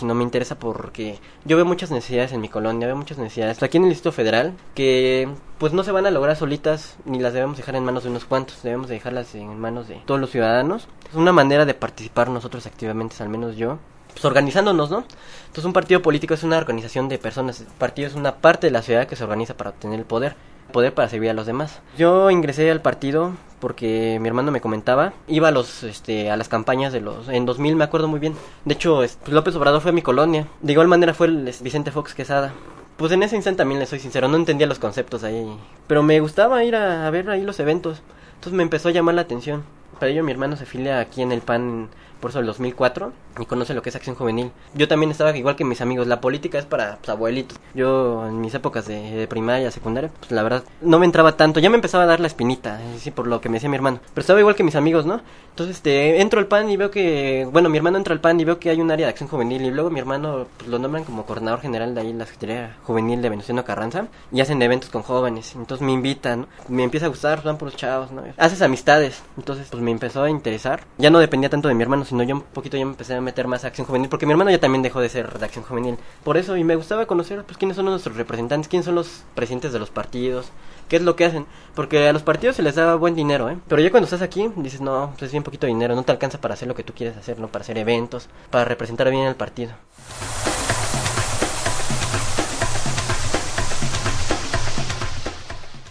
no 0.03 0.13
me 0.13 0.23
interesa 0.23 0.59
porque 0.59 1.17
yo 1.43 1.55
veo 1.55 1.65
muchas 1.65 1.89
necesidades 1.89 2.33
en 2.33 2.41
mi 2.41 2.49
colonia, 2.49 2.85
veo 2.85 2.95
muchas 2.95 3.17
necesidades 3.17 3.63
aquí 3.63 3.77
en 3.77 3.85
el 3.85 3.89
Distrito 3.89 4.11
Federal 4.11 4.53
que 4.75 5.27
pues 5.57 5.73
no 5.73 5.83
se 5.83 5.91
van 5.91 6.05
a 6.05 6.11
lograr 6.11 6.35
solitas 6.35 6.97
ni 7.05 7.17
las 7.17 7.33
debemos 7.33 7.57
dejar 7.57 7.75
en 7.75 7.83
manos 7.83 8.03
de 8.03 8.11
unos 8.11 8.25
cuantos, 8.25 8.61
debemos 8.61 8.87
dejarlas 8.87 9.33
en 9.33 9.59
manos 9.59 9.87
de 9.87 9.95
todos 10.05 10.21
los 10.21 10.29
ciudadanos. 10.29 10.87
Es 11.09 11.15
una 11.15 11.33
manera 11.33 11.65
de 11.65 11.73
participar 11.73 12.29
nosotros 12.29 12.67
activamente, 12.67 13.15
al 13.23 13.29
menos 13.29 13.55
yo, 13.55 13.79
pues, 14.13 14.23
organizándonos, 14.23 14.91
¿no? 14.91 15.03
Entonces 15.47 15.65
un 15.65 15.73
partido 15.73 16.03
político 16.03 16.35
es 16.35 16.43
una 16.43 16.59
organización 16.59 17.09
de 17.09 17.17
personas, 17.17 17.59
el 17.61 17.67
partido 17.67 18.07
es 18.07 18.13
una 18.13 18.35
parte 18.35 18.67
de 18.67 18.71
la 18.71 18.83
ciudad 18.83 19.07
que 19.07 19.15
se 19.15 19.23
organiza 19.23 19.57
para 19.57 19.71
obtener 19.71 19.99
el 19.99 20.05
poder, 20.05 20.35
poder 20.71 20.93
para 20.93 21.09
servir 21.09 21.29
a 21.29 21.33
los 21.33 21.45
demás. 21.45 21.79
Yo 21.97 22.29
ingresé 22.31 22.69
al 22.71 22.81
partido 22.81 23.31
porque 23.59 24.17
mi 24.19 24.27
hermano 24.27 24.51
me 24.51 24.59
comentaba, 24.59 25.13
iba 25.27 25.49
a 25.49 25.51
los 25.51 25.83
este 25.83 26.31
a 26.31 26.37
las 26.37 26.49
campañas 26.49 26.91
de 26.91 26.99
los 26.99 27.29
en 27.29 27.45
2000 27.45 27.75
me 27.75 27.83
acuerdo 27.83 28.07
muy 28.07 28.19
bien. 28.19 28.35
De 28.65 28.73
hecho, 28.73 28.95
pues, 28.95 29.17
López 29.27 29.55
Obrador 29.55 29.81
fue 29.81 29.91
mi 29.91 30.01
colonia. 30.01 30.47
De 30.61 30.73
igual 30.73 30.87
manera 30.87 31.13
fue 31.13 31.27
el 31.27 31.53
Vicente 31.61 31.91
Fox 31.91 32.13
Quesada. 32.13 32.53
Pues 32.97 33.11
en 33.11 33.23
ese 33.23 33.35
instante 33.35 33.59
también 33.59 33.79
le 33.79 33.85
soy 33.85 33.99
sincero, 33.99 34.27
no 34.27 34.37
entendía 34.37 34.67
los 34.67 34.77
conceptos 34.77 35.23
ahí, 35.23 35.57
pero 35.87 36.03
me 36.03 36.19
gustaba 36.19 36.63
ir 36.63 36.75
a, 36.75 37.07
a 37.07 37.09
ver 37.09 37.29
ahí 37.29 37.41
los 37.41 37.59
eventos. 37.59 38.01
Entonces 38.35 38.53
me 38.53 38.63
empezó 38.63 38.89
a 38.89 38.91
llamar 38.91 39.15
la 39.15 39.21
atención. 39.21 39.63
Para 39.99 40.11
ello 40.11 40.23
mi 40.23 40.31
hermano 40.31 40.55
se 40.55 40.65
filia 40.65 40.99
aquí 40.99 41.21
en 41.21 41.31
el 41.31 41.41
PAN 41.41 41.89
por 42.21 42.31
eso 42.31 42.39
el 42.39 42.45
2004 42.45 43.11
y 43.39 43.45
conoce 43.45 43.73
lo 43.73 43.81
que 43.81 43.89
es 43.89 43.95
acción 43.95 44.15
juvenil. 44.15 44.51
Yo 44.73 44.87
también 44.87 45.11
estaba 45.11 45.35
igual 45.35 45.55
que 45.55 45.65
mis 45.65 45.81
amigos, 45.81 46.07
la 46.07 46.21
política 46.21 46.57
es 46.59 46.65
para 46.65 46.97
pues, 46.97 47.09
abuelitos. 47.09 47.59
Yo 47.73 48.27
en 48.27 48.39
mis 48.39 48.53
épocas 48.53 48.87
de, 48.87 49.27
primaria, 49.27 49.71
secundaria, 49.71 50.11
pues 50.19 50.31
la 50.31 50.43
verdad 50.43 50.63
no 50.81 50.99
me 50.99 51.05
entraba 51.05 51.35
tanto, 51.35 51.59
ya 51.59 51.69
me 51.69 51.75
empezaba 51.75 52.03
a 52.03 52.07
dar 52.07 52.19
la 52.19 52.27
espinita, 52.27 52.79
sí, 52.97 53.11
por 53.11 53.27
lo 53.27 53.41
que 53.41 53.49
me 53.49 53.55
decía 53.55 53.69
mi 53.69 53.75
hermano. 53.75 53.99
Pero 54.13 54.21
estaba 54.21 54.39
igual 54.39 54.55
que 54.55 54.63
mis 54.63 54.75
amigos, 54.75 55.05
¿no? 55.05 55.21
Entonces 55.49 55.77
este, 55.77 56.21
entro 56.21 56.39
al 56.39 56.47
PAN 56.47 56.69
y 56.69 56.77
veo 56.77 56.91
que, 56.91 57.47
bueno, 57.51 57.69
mi 57.69 57.77
hermano 57.77 57.97
entra 57.97 58.13
al 58.13 58.21
PAN 58.21 58.39
y 58.39 58.45
veo 58.45 58.59
que 58.59 58.69
hay 58.69 58.79
un 58.79 58.91
área 58.91 59.07
de 59.07 59.11
acción 59.11 59.27
juvenil 59.27 59.61
y 59.63 59.71
luego 59.71 59.89
mi 59.89 59.99
hermano 59.99 60.45
pues, 60.57 60.69
lo 60.69 60.79
nombran 60.79 61.03
como 61.03 61.25
coordinador 61.25 61.59
general 61.59 61.93
de 61.93 62.01
ahí 62.01 62.13
la 62.13 62.25
Secretaría 62.25 62.77
Juvenil 62.83 63.21
de 63.21 63.29
Venustiano 63.29 63.65
Carranza 63.65 64.07
y 64.31 64.41
hacen 64.41 64.61
eventos 64.61 64.89
con 64.89 65.01
jóvenes. 65.01 65.53
Entonces 65.55 65.85
me 65.85 65.91
invitan, 65.91 66.47
me 66.67 66.83
empieza 66.83 67.07
a 67.07 67.09
gustar, 67.09 67.43
van 67.43 67.57
por 67.57 67.67
los 67.67 67.75
chavos, 67.75 68.11
¿no? 68.11 68.23
Haces 68.37 68.61
amistades, 68.61 69.21
entonces 69.37 69.67
pues 69.69 69.81
me 69.81 69.91
empezó 69.91 70.23
a 70.23 70.29
interesar. 70.29 70.81
Ya 70.97 71.09
no 71.09 71.19
dependía 71.19 71.49
tanto 71.49 71.67
de 71.67 71.73
mi 71.73 71.83
hermano, 71.83 72.05
sino 72.11 72.23
yo 72.23 72.35
un 72.35 72.41
poquito 72.41 72.75
ya 72.75 72.83
me 72.83 72.91
empecé 72.91 73.15
a 73.15 73.21
meter 73.21 73.47
más 73.47 73.63
a 73.63 73.67
acción 73.67 73.87
juvenil, 73.87 74.09
porque 74.09 74.25
mi 74.25 74.33
hermano 74.33 74.51
ya 74.51 74.59
también 74.59 74.81
dejó 74.81 74.99
de 74.99 75.07
ser 75.07 75.39
de 75.39 75.45
acción 75.45 75.63
juvenil. 75.63 75.97
Por 76.25 76.35
eso, 76.35 76.57
y 76.57 76.63
me 76.65 76.75
gustaba 76.75 77.05
conocer, 77.05 77.43
pues, 77.45 77.57
quiénes 77.57 77.77
son 77.77 77.85
nuestros 77.85 78.17
representantes, 78.17 78.67
quiénes 78.67 78.85
son 78.85 78.95
los 78.95 79.23
presidentes 79.33 79.71
de 79.71 79.79
los 79.79 79.89
partidos, 79.89 80.51
qué 80.89 80.97
es 80.97 81.01
lo 81.01 81.15
que 81.15 81.23
hacen. 81.23 81.45
Porque 81.73 82.09
a 82.09 82.11
los 82.11 82.23
partidos 82.23 82.57
se 82.57 82.63
les 82.63 82.75
da 82.75 82.95
buen 82.95 83.15
dinero, 83.15 83.49
¿eh? 83.49 83.57
Pero 83.69 83.81
ya 83.81 83.91
cuando 83.91 84.05
estás 84.05 84.21
aquí, 84.21 84.51
dices, 84.57 84.81
no, 84.81 85.11
pues 85.11 85.23
es 85.23 85.31
bien 85.31 85.43
poquito 85.43 85.67
dinero, 85.67 85.95
no 85.95 86.03
te 86.03 86.11
alcanza 86.11 86.41
para 86.41 86.53
hacer 86.53 86.67
lo 86.67 86.75
que 86.75 86.83
tú 86.83 86.93
quieres 86.93 87.15
hacer, 87.15 87.39
¿no? 87.39 87.47
Para 87.47 87.63
hacer 87.63 87.77
eventos, 87.77 88.27
para 88.49 88.65
representar 88.65 89.09
bien 89.09 89.25
al 89.25 89.35
partido. 89.35 89.71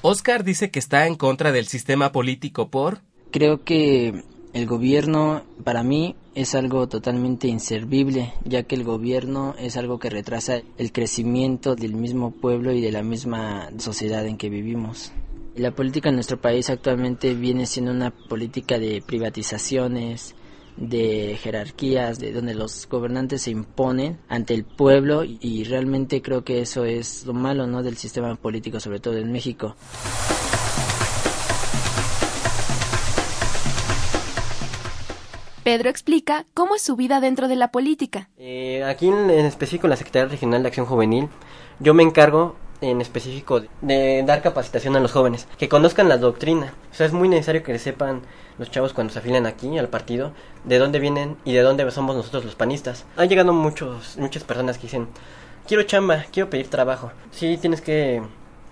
Oscar 0.03 0.45
dice 0.45 0.71
que 0.71 0.79
está 0.79 1.07
en 1.07 1.15
contra 1.15 1.51
del 1.51 1.67
sistema 1.67 2.13
político 2.13 2.69
por... 2.69 2.99
Creo 3.31 3.65
que 3.65 4.25
el 4.53 4.67
gobierno 4.67 5.43
para 5.65 5.83
mí 5.83 6.17
es 6.35 6.55
algo 6.55 6.89
totalmente 6.89 7.49
inservible, 7.49 8.33
ya 8.45 8.65
que 8.65 8.75
el 8.75 8.85
gobierno 8.85 9.55
es 9.59 9.77
algo 9.77 9.99
que 9.99 10.11
retrasa 10.11 10.61
el 10.79 10.93
crecimiento 10.93 11.77
del 11.77 11.95
mismo 11.95 12.33
pueblo 12.33 12.73
y 12.73 12.81
de 12.81 12.93
la 12.93 13.03
misma 13.03 13.71
sociedad 13.79 14.27
en 14.27 14.37
que 14.37 14.49
vivimos. 14.49 15.13
La 15.57 15.73
política 15.73 16.09
en 16.09 16.17
nuestro 16.17 16.41
país 16.41 16.71
actualmente 16.71 17.35
viene 17.35 17.67
siendo 17.67 17.93
una 17.93 18.11
política 18.11 18.79
de 18.79 19.03
privatizaciones, 19.05 20.35
de 20.77 21.37
jerarquías, 21.41 22.19
de 22.19 22.33
donde 22.33 22.55
los 22.55 22.89
gobernantes 22.89 23.43
se 23.43 23.51
imponen 23.51 24.19
ante 24.29 24.55
el 24.55 24.65
pueblo 24.65 25.25
y 25.25 25.65
realmente 25.65 26.23
creo 26.23 26.45
que 26.45 26.61
eso 26.61 26.85
es 26.85 27.27
lo 27.27 27.35
malo 27.35 27.67
¿no? 27.67 27.83
del 27.83 27.97
sistema 27.97 28.35
político, 28.37 28.81
sobre 28.81 29.01
todo 29.01 29.19
en 29.19 29.31
México. 29.31 29.77
Pedro 35.63 35.91
explica 35.91 36.47
cómo 36.55 36.75
es 36.75 36.83
su 36.83 36.97
vida 36.97 37.21
dentro 37.21 37.47
de 37.47 37.57
la 37.57 37.71
política. 37.71 38.31
Eh, 38.39 38.83
aquí 38.85 39.09
en, 39.09 39.29
específico 39.31 39.87
en 39.87 39.91
la 39.91 39.97
Secretaría 39.97 40.29
Regional 40.29 40.63
de 40.63 40.69
Acción 40.69 40.87
Juvenil, 40.87 41.29
yo 41.81 41.93
me 41.93 42.03
encargo 42.03 42.57
en 42.81 43.03
específico 43.03 43.61
de 43.83 44.23
dar 44.27 44.41
capacitación 44.41 44.97
a 44.97 45.01
los 45.01 45.13
jóvenes, 45.13 45.47
que 45.59 45.69
conozcan 45.69 46.09
la 46.09 46.17
doctrina. 46.17 46.73
O 46.91 46.95
sea, 46.95 47.05
es 47.05 47.13
muy 47.13 47.29
necesario 47.29 47.63
que 47.63 47.79
sepan 47.79 48.23
los 48.59 48.71
chavos 48.71 48.95
cuando 48.95 49.13
se 49.13 49.19
afilian 49.19 49.45
aquí 49.45 49.77
al 49.77 49.89
partido, 49.89 50.33
de 50.65 50.79
dónde 50.79 50.99
vienen 50.99 51.37
y 51.45 51.53
de 51.53 51.61
dónde 51.61 51.91
somos 51.91 52.17
nosotros 52.17 52.47
los 52.47 52.55
panistas. 52.55 53.05
Han 53.19 53.29
llegado 53.29 53.53
muchos, 53.53 54.17
muchas 54.17 54.45
personas 54.45 54.79
que 54.79 54.85
dicen, 54.85 55.09
quiero 55.67 55.83
chamba, 55.83 56.25
quiero 56.33 56.49
pedir 56.49 56.69
trabajo. 56.69 57.13
Sí, 57.33 57.59
tienes 57.59 57.83
que 57.83 58.23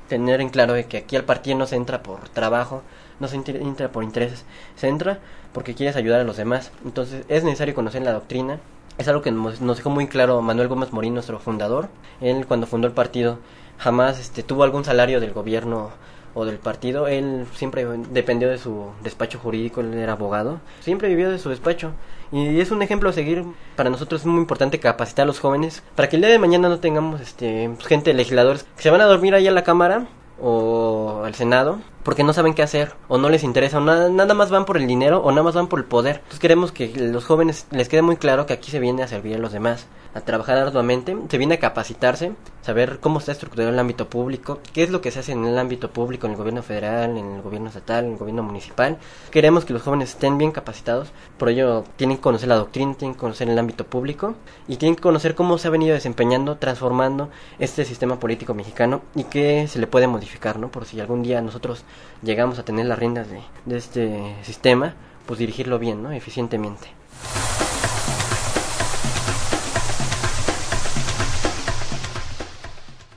tener 0.08 0.40
en 0.40 0.48
claro 0.48 0.72
de 0.72 0.86
que 0.86 0.96
aquí 0.96 1.16
al 1.16 1.24
partido 1.24 1.58
no 1.58 1.66
se 1.66 1.76
entra 1.76 2.02
por 2.02 2.30
trabajo, 2.30 2.82
no 3.20 3.28
se 3.28 3.36
entra 3.36 3.92
por 3.92 4.04
intereses, 4.04 4.46
se 4.76 4.88
entra 4.88 5.20
porque 5.52 5.74
quieres 5.74 5.96
ayudar 5.96 6.20
a 6.20 6.24
los 6.24 6.36
demás. 6.36 6.72
Entonces 6.84 7.24
es 7.28 7.44
necesario 7.44 7.74
conocer 7.74 8.02
la 8.02 8.12
doctrina. 8.12 8.58
Es 8.98 9.08
algo 9.08 9.22
que 9.22 9.30
nos, 9.30 9.60
dejó 9.60 9.90
muy 9.90 10.08
claro 10.08 10.42
Manuel 10.42 10.68
Gómez 10.68 10.92
Morín, 10.92 11.14
nuestro 11.14 11.38
fundador. 11.38 11.88
Él 12.20 12.46
cuando 12.46 12.66
fundó 12.66 12.88
el 12.88 12.94
partido 12.94 13.38
jamás 13.78 14.18
este, 14.18 14.42
tuvo 14.42 14.64
algún 14.64 14.84
salario 14.84 15.20
del 15.20 15.32
gobierno 15.32 15.90
o 16.34 16.44
del 16.44 16.58
partido. 16.58 17.06
Él 17.06 17.46
siempre 17.54 17.86
dependió 18.10 18.48
de 18.48 18.58
su 18.58 18.90
despacho 19.02 19.38
jurídico, 19.38 19.80
él 19.80 19.94
era 19.94 20.12
abogado. 20.12 20.60
Siempre 20.80 21.08
vivió 21.08 21.30
de 21.30 21.38
su 21.38 21.48
despacho. 21.48 21.92
Y 22.30 22.60
es 22.60 22.70
un 22.70 22.82
ejemplo 22.82 23.08
a 23.08 23.12
seguir. 23.12 23.44
Para 23.76 23.90
nosotros 23.90 24.22
es 24.22 24.26
muy 24.26 24.40
importante 24.40 24.80
capacitar 24.80 25.24
a 25.24 25.26
los 25.26 25.40
jóvenes 25.40 25.82
para 25.94 26.08
que 26.08 26.16
el 26.16 26.22
día 26.22 26.30
de 26.30 26.38
mañana 26.38 26.68
no 26.68 26.80
tengamos 26.80 27.20
este, 27.20 27.70
gente, 27.86 28.12
legisladores, 28.12 28.64
que 28.76 28.82
se 28.82 28.90
van 28.90 29.00
a 29.00 29.06
dormir 29.06 29.34
ahí 29.34 29.46
a 29.46 29.52
la 29.52 29.64
cámara 29.64 30.06
o 30.40 31.22
al 31.24 31.34
Senado 31.34 31.78
porque 32.02 32.24
no 32.24 32.32
saben 32.32 32.54
qué 32.54 32.62
hacer 32.62 32.92
o 33.08 33.18
no 33.18 33.28
les 33.28 33.44
interesa 33.44 33.78
o 33.78 33.80
nada, 33.80 34.08
nada 34.08 34.34
más 34.34 34.50
van 34.50 34.64
por 34.64 34.76
el 34.76 34.86
dinero 34.86 35.20
o 35.22 35.30
nada 35.30 35.42
más 35.42 35.54
van 35.54 35.68
por 35.68 35.78
el 35.78 35.84
poder. 35.84 36.16
Entonces 36.16 36.40
queremos 36.40 36.72
que 36.72 36.92
los 36.96 37.24
jóvenes 37.24 37.66
les 37.70 37.88
quede 37.88 38.02
muy 38.02 38.16
claro 38.16 38.46
que 38.46 38.54
aquí 38.54 38.70
se 38.70 38.80
viene 38.80 39.02
a 39.02 39.08
servir 39.08 39.36
a 39.36 39.38
los 39.38 39.52
demás, 39.52 39.86
a 40.14 40.20
trabajar 40.20 40.56
arduamente, 40.58 41.16
se 41.28 41.38
viene 41.38 41.56
a 41.56 41.60
capacitarse, 41.60 42.32
saber 42.62 42.98
cómo 43.00 43.18
está 43.18 43.32
estructurado 43.32 43.70
el 43.70 43.78
ámbito 43.78 44.08
público, 44.08 44.60
qué 44.72 44.82
es 44.82 44.90
lo 44.90 45.00
que 45.00 45.10
se 45.10 45.20
hace 45.20 45.32
en 45.32 45.44
el 45.44 45.58
ámbito 45.58 45.90
público, 45.90 46.26
en 46.26 46.32
el 46.32 46.38
gobierno 46.38 46.62
federal, 46.62 47.16
en 47.16 47.36
el 47.36 47.42
gobierno 47.42 47.68
estatal, 47.68 48.04
en 48.04 48.12
el 48.12 48.18
gobierno 48.18 48.42
municipal. 48.42 48.98
Queremos 49.30 49.64
que 49.64 49.72
los 49.72 49.82
jóvenes 49.82 50.10
estén 50.10 50.38
bien 50.38 50.50
capacitados, 50.50 51.08
por 51.38 51.48
ello 51.48 51.84
tienen 51.96 52.16
que 52.16 52.22
conocer 52.22 52.48
la 52.48 52.56
doctrina, 52.56 52.94
tienen 52.94 53.14
que 53.14 53.20
conocer 53.20 53.48
el 53.48 53.58
ámbito 53.58 53.84
público 53.84 54.34
y 54.66 54.76
tienen 54.76 54.96
que 54.96 55.02
conocer 55.02 55.34
cómo 55.34 55.58
se 55.58 55.68
ha 55.68 55.70
venido 55.70 55.94
desempeñando, 55.94 56.56
transformando 56.56 57.30
este 57.58 57.84
sistema 57.84 58.18
político 58.18 58.54
mexicano 58.54 59.02
y 59.14 59.24
qué 59.24 59.66
se 59.68 59.78
le 59.78 59.86
puede 59.86 60.06
modificar, 60.06 60.58
¿no? 60.58 60.68
Por 60.70 60.84
si 60.84 61.00
algún 61.00 61.22
día 61.22 61.40
nosotros 61.40 61.84
llegamos 62.22 62.58
a 62.58 62.64
tener 62.64 62.86
las 62.86 62.98
riendas 62.98 63.28
de, 63.30 63.40
de 63.64 63.76
este 63.76 64.36
sistema, 64.42 64.94
pues 65.26 65.38
dirigirlo 65.38 65.78
bien, 65.78 66.02
¿no? 66.02 66.12
Eficientemente. 66.12 66.88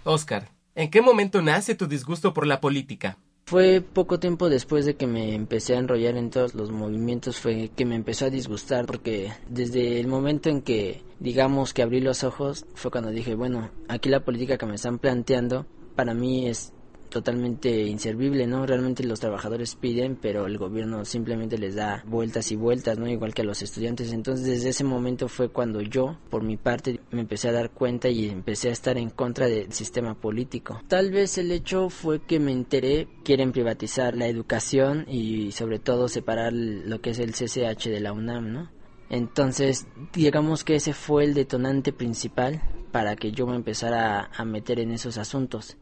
Oscar, 0.03 0.49
¿en 0.75 0.89
qué 0.89 1.01
momento 1.01 1.41
nace 1.41 1.75
tu 1.75 1.87
disgusto 1.87 2.33
por 2.33 2.47
la 2.47 2.59
política? 2.59 3.17
Fue 3.45 3.81
poco 3.81 4.17
tiempo 4.17 4.49
después 4.49 4.85
de 4.85 4.95
que 4.95 5.07
me 5.07 5.35
empecé 5.35 5.75
a 5.75 5.79
enrollar 5.79 6.15
en 6.15 6.29
todos 6.29 6.55
los 6.55 6.71
movimientos 6.71 7.37
fue 7.37 7.69
que 7.75 7.85
me 7.85 7.95
empezó 7.95 8.25
a 8.25 8.29
disgustar 8.29 8.85
porque 8.85 9.33
desde 9.49 9.99
el 9.99 10.07
momento 10.07 10.49
en 10.49 10.61
que 10.61 11.01
digamos 11.19 11.73
que 11.73 11.81
abrí 11.81 11.99
los 11.99 12.23
ojos 12.23 12.65
fue 12.75 12.91
cuando 12.91 13.11
dije, 13.11 13.35
bueno, 13.35 13.69
aquí 13.89 14.07
la 14.07 14.21
política 14.21 14.57
que 14.57 14.65
me 14.65 14.75
están 14.75 14.99
planteando 14.99 15.65
para 15.95 16.13
mí 16.13 16.47
es 16.47 16.71
totalmente 17.11 17.83
inservible, 17.83 18.47
¿no? 18.47 18.65
Realmente 18.65 19.03
los 19.03 19.19
trabajadores 19.19 19.75
piden, 19.75 20.15
pero 20.15 20.47
el 20.47 20.57
gobierno 20.57 21.05
simplemente 21.05 21.59
les 21.59 21.75
da 21.75 22.03
vueltas 22.07 22.51
y 22.51 22.55
vueltas, 22.55 22.97
¿no? 22.97 23.07
Igual 23.07 23.35
que 23.35 23.43
a 23.43 23.45
los 23.45 23.61
estudiantes. 23.61 24.11
Entonces, 24.11 24.47
desde 24.47 24.69
ese 24.69 24.83
momento 24.83 25.27
fue 25.27 25.49
cuando 25.49 25.81
yo, 25.81 26.17
por 26.31 26.41
mi 26.41 26.57
parte, 26.57 27.01
me 27.11 27.21
empecé 27.21 27.49
a 27.49 27.51
dar 27.51 27.69
cuenta 27.69 28.09
y 28.09 28.29
empecé 28.29 28.69
a 28.69 28.71
estar 28.71 28.97
en 28.97 29.11
contra 29.11 29.47
del 29.47 29.71
sistema 29.73 30.15
político. 30.15 30.81
Tal 30.87 31.11
vez 31.11 31.37
el 31.37 31.51
hecho 31.51 31.89
fue 31.89 32.21
que 32.21 32.39
me 32.39 32.51
enteré, 32.51 33.07
quieren 33.23 33.51
privatizar 33.51 34.15
la 34.15 34.27
educación 34.27 35.05
y 35.07 35.51
sobre 35.51 35.77
todo 35.77 36.07
separar 36.07 36.53
lo 36.53 37.01
que 37.01 37.11
es 37.11 37.19
el 37.19 37.33
CCH 37.33 37.89
de 37.89 37.99
la 37.99 38.13
UNAM, 38.13 38.51
¿no? 38.51 38.71
Entonces, 39.09 39.87
digamos 40.13 40.63
que 40.63 40.75
ese 40.75 40.93
fue 40.93 41.25
el 41.25 41.33
detonante 41.33 41.91
principal 41.91 42.61
para 42.93 43.17
que 43.17 43.33
yo 43.33 43.45
me 43.45 43.57
empezara 43.57 44.29
a 44.33 44.45
meter 44.45 44.79
en 44.79 44.91
esos 44.91 45.17
asuntos. 45.17 45.77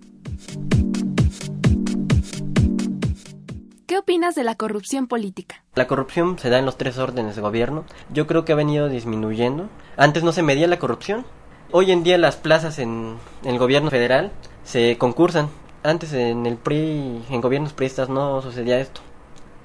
¿Qué 3.87 3.97
opinas 3.97 4.35
de 4.35 4.43
la 4.43 4.53
corrupción 4.53 5.07
política? 5.07 5.63
La 5.73 5.87
corrupción 5.87 6.37
se 6.37 6.51
da 6.51 6.59
en 6.59 6.65
los 6.65 6.77
tres 6.77 6.99
órdenes 6.99 7.35
de 7.35 7.41
gobierno. 7.41 7.85
Yo 8.11 8.27
creo 8.27 8.45
que 8.45 8.53
ha 8.53 8.55
venido 8.55 8.87
disminuyendo. 8.87 9.71
Antes 9.97 10.21
no 10.21 10.31
se 10.31 10.43
medía 10.43 10.67
la 10.67 10.77
corrupción, 10.77 11.25
Hoy 11.75 11.91
en 11.91 12.03
día 12.03 12.19
las 12.19 12.35
plazas 12.35 12.77
en, 12.77 13.17
el 13.43 13.57
gobierno 13.57 13.89
federal 13.89 14.31
se 14.63 14.95
concursan 14.99 15.49
Antes 15.81 16.13
en 16.13 16.45
el 16.45 16.55
PRI, 16.55 17.25
en 17.31 17.41
gobiernos 17.41 17.73
priistas 17.73 18.09
no 18.09 18.43
sucedía 18.43 18.79
esto. 18.79 19.01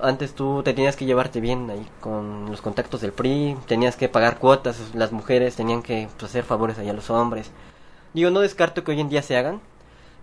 Antes 0.01 0.33
tú 0.33 0.63
te 0.63 0.73
tenías 0.73 0.97
que 0.97 1.05
llevarte 1.05 1.43
bien 1.43 1.69
ahí 1.69 1.87
con 2.01 2.51
los 2.51 2.63
contactos 2.63 3.03
del 3.03 3.13
PRI, 3.13 3.59
tenías 3.67 3.95
que 3.97 4.09
pagar 4.09 4.39
cuotas, 4.39 4.95
las 4.95 5.13
mujeres 5.13 5.55
tenían 5.55 5.83
que 5.83 6.09
pues, 6.17 6.31
hacer 6.31 6.45
favores 6.45 6.79
ahí 6.79 6.89
a 6.89 6.95
los 6.95 7.11
hombres. 7.11 7.51
Digo, 8.15 8.31
no 8.31 8.41
descarto 8.41 8.85
que 8.85 8.93
hoy 8.93 9.01
en 9.01 9.11
día 9.11 9.21
se 9.21 9.37
hagan, 9.37 9.61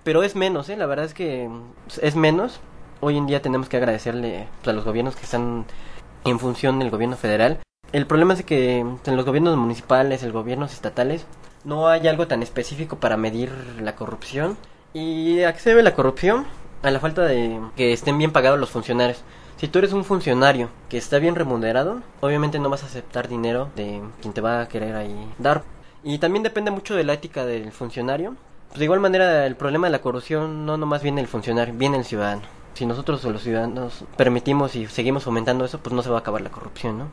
pero 0.04 0.24
es 0.24 0.36
menos, 0.36 0.70
¿eh? 0.70 0.78
La 0.78 0.88
verdad 0.88 1.06
es 1.06 1.14
que 1.14 1.48
es 2.02 2.16
menos. 2.16 2.62
Hoy 3.00 3.16
en 3.16 3.28
día 3.28 3.44
tenemos 3.44 3.70
que 3.70 3.78
agradecerle 3.78 4.48
pues, 4.64 4.70
a 4.70 4.76
los 4.76 4.86
gobiernos 4.86 5.16
que 5.16 5.26
están 5.26 5.66
en 6.24 6.40
función 6.40 6.80
del 6.80 6.90
gobierno 6.90 7.16
federal. 7.16 7.60
El 7.92 8.08
problema 8.08 8.34
es 8.34 8.44
que 8.44 8.80
en 8.80 9.16
los 9.16 9.24
gobiernos 9.24 9.56
municipales, 9.56 10.24
en 10.24 10.30
los 10.30 10.42
gobiernos 10.42 10.74
estatales, 10.74 11.28
no 11.66 11.88
hay 11.88 12.08
algo 12.08 12.28
tan 12.28 12.44
específico 12.44 12.98
para 12.98 13.18
medir 13.18 13.52
la 13.82 13.96
corrupción. 13.96 14.58
¿Y 14.94 15.42
a 15.42 15.54
la 15.84 15.96
corrupción? 15.96 16.46
A 16.84 16.92
la 16.92 17.00
falta 17.00 17.24
de 17.24 17.60
que 17.76 17.92
estén 17.92 18.18
bien 18.18 18.32
pagados 18.32 18.60
los 18.60 18.70
funcionarios. 18.70 19.24
Si 19.58 19.68
tú 19.68 19.80
eres 19.80 19.94
un 19.94 20.06
funcionario 20.06 20.70
que 20.90 20.98
está 20.98 21.18
bien 21.18 21.36
remunerado, 21.36 22.02
obviamente 22.22 22.60
no 22.60 22.70
vas 22.70 22.84
a 22.84 22.88
aceptar 22.88 23.28
dinero 23.28 23.70
de 23.76 24.02
quien 24.22 24.34
te 24.34 24.42
va 24.42 24.62
a 24.62 24.68
querer 24.68 24.96
ahí 24.96 25.34
dar. 25.38 25.64
Y 26.04 26.20
también 26.20 26.44
depende 26.44 26.72
mucho 26.72 26.96
de 26.96 27.04
la 27.04 27.14
ética 27.14 27.46
del 27.46 27.72
funcionario. 27.72 28.36
Pues 28.68 28.80
de 28.80 28.86
igual 28.86 29.00
manera, 29.00 29.46
el 29.46 29.56
problema 29.56 29.88
de 29.88 29.92
la 29.92 30.02
corrupción 30.02 30.66
no 30.66 30.78
nomás 30.78 31.02
viene 31.02 31.22
el 31.22 31.28
funcionario, 31.28 31.74
viene 31.76 31.98
el 31.98 32.06
ciudadano. 32.06 32.44
Si 32.74 32.86
nosotros 32.86 33.24
o 33.24 33.32
los 33.32 33.42
ciudadanos 33.42 34.04
permitimos 34.18 34.76
y 34.76 34.86
seguimos 34.88 35.24
fomentando 35.24 35.64
eso, 35.64 35.80
pues 35.80 35.96
no 35.96 36.04
se 36.04 36.10
va 36.10 36.18
a 36.18 36.20
acabar 36.20 36.42
la 36.42 36.52
corrupción, 36.52 36.98
¿no? 37.00 37.08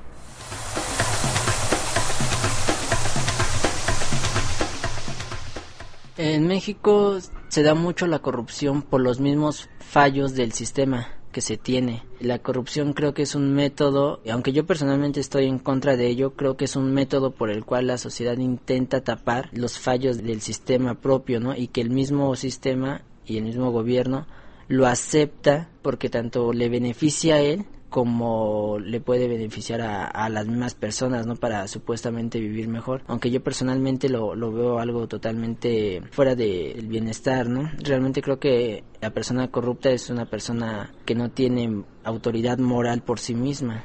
En 6.18 6.46
México 6.46 7.18
se 7.48 7.62
da 7.62 7.74
mucho 7.74 8.06
la 8.06 8.18
corrupción 8.18 8.82
por 8.82 9.00
los 9.00 9.18
mismos 9.18 9.70
fallos 9.78 10.34
del 10.34 10.52
sistema 10.52 11.08
que 11.32 11.40
se 11.40 11.56
tiene. 11.56 12.02
La 12.20 12.38
corrupción 12.38 12.92
creo 12.92 13.14
que 13.14 13.22
es 13.22 13.34
un 13.34 13.54
método, 13.54 14.20
aunque 14.30 14.52
yo 14.52 14.66
personalmente 14.66 15.20
estoy 15.20 15.46
en 15.46 15.58
contra 15.58 15.96
de 15.96 16.08
ello, 16.08 16.34
creo 16.34 16.58
que 16.58 16.66
es 16.66 16.76
un 16.76 16.92
método 16.92 17.30
por 17.30 17.50
el 17.50 17.64
cual 17.64 17.86
la 17.86 17.96
sociedad 17.96 18.36
intenta 18.36 19.02
tapar 19.02 19.48
los 19.52 19.78
fallos 19.78 20.22
del 20.22 20.42
sistema 20.42 20.94
propio, 20.94 21.40
¿no? 21.40 21.56
Y 21.56 21.68
que 21.68 21.80
el 21.80 21.88
mismo 21.88 22.36
sistema 22.36 23.00
y 23.24 23.38
el 23.38 23.44
mismo 23.44 23.70
gobierno 23.70 24.26
lo 24.68 24.86
acepta 24.86 25.70
porque 25.80 26.10
tanto 26.10 26.52
le 26.52 26.68
beneficia 26.68 27.36
a 27.36 27.40
él 27.40 27.64
como 27.92 28.78
le 28.80 29.00
puede 29.00 29.28
beneficiar 29.28 29.82
a, 29.82 30.28
las 30.30 30.46
mismas 30.46 30.74
personas, 30.74 31.26
¿no? 31.26 31.36
Para 31.36 31.68
supuestamente 31.68 32.40
vivir 32.40 32.66
mejor. 32.66 33.02
Aunque 33.06 33.30
yo 33.30 33.42
personalmente 33.44 34.08
lo, 34.08 34.34
veo 34.34 34.78
algo 34.78 35.06
totalmente 35.06 36.02
fuera 36.10 36.34
del 36.34 36.86
bienestar, 36.88 37.48
¿no? 37.48 37.70
Realmente 37.78 38.22
creo 38.22 38.40
que 38.40 38.82
la 39.00 39.10
persona 39.10 39.50
corrupta 39.50 39.90
es 39.90 40.08
una 40.08 40.24
persona 40.24 40.90
que 41.04 41.14
no 41.14 41.30
tiene 41.30 41.84
autoridad 42.02 42.58
moral 42.58 43.02
por 43.02 43.20
sí 43.20 43.34
misma. 43.34 43.84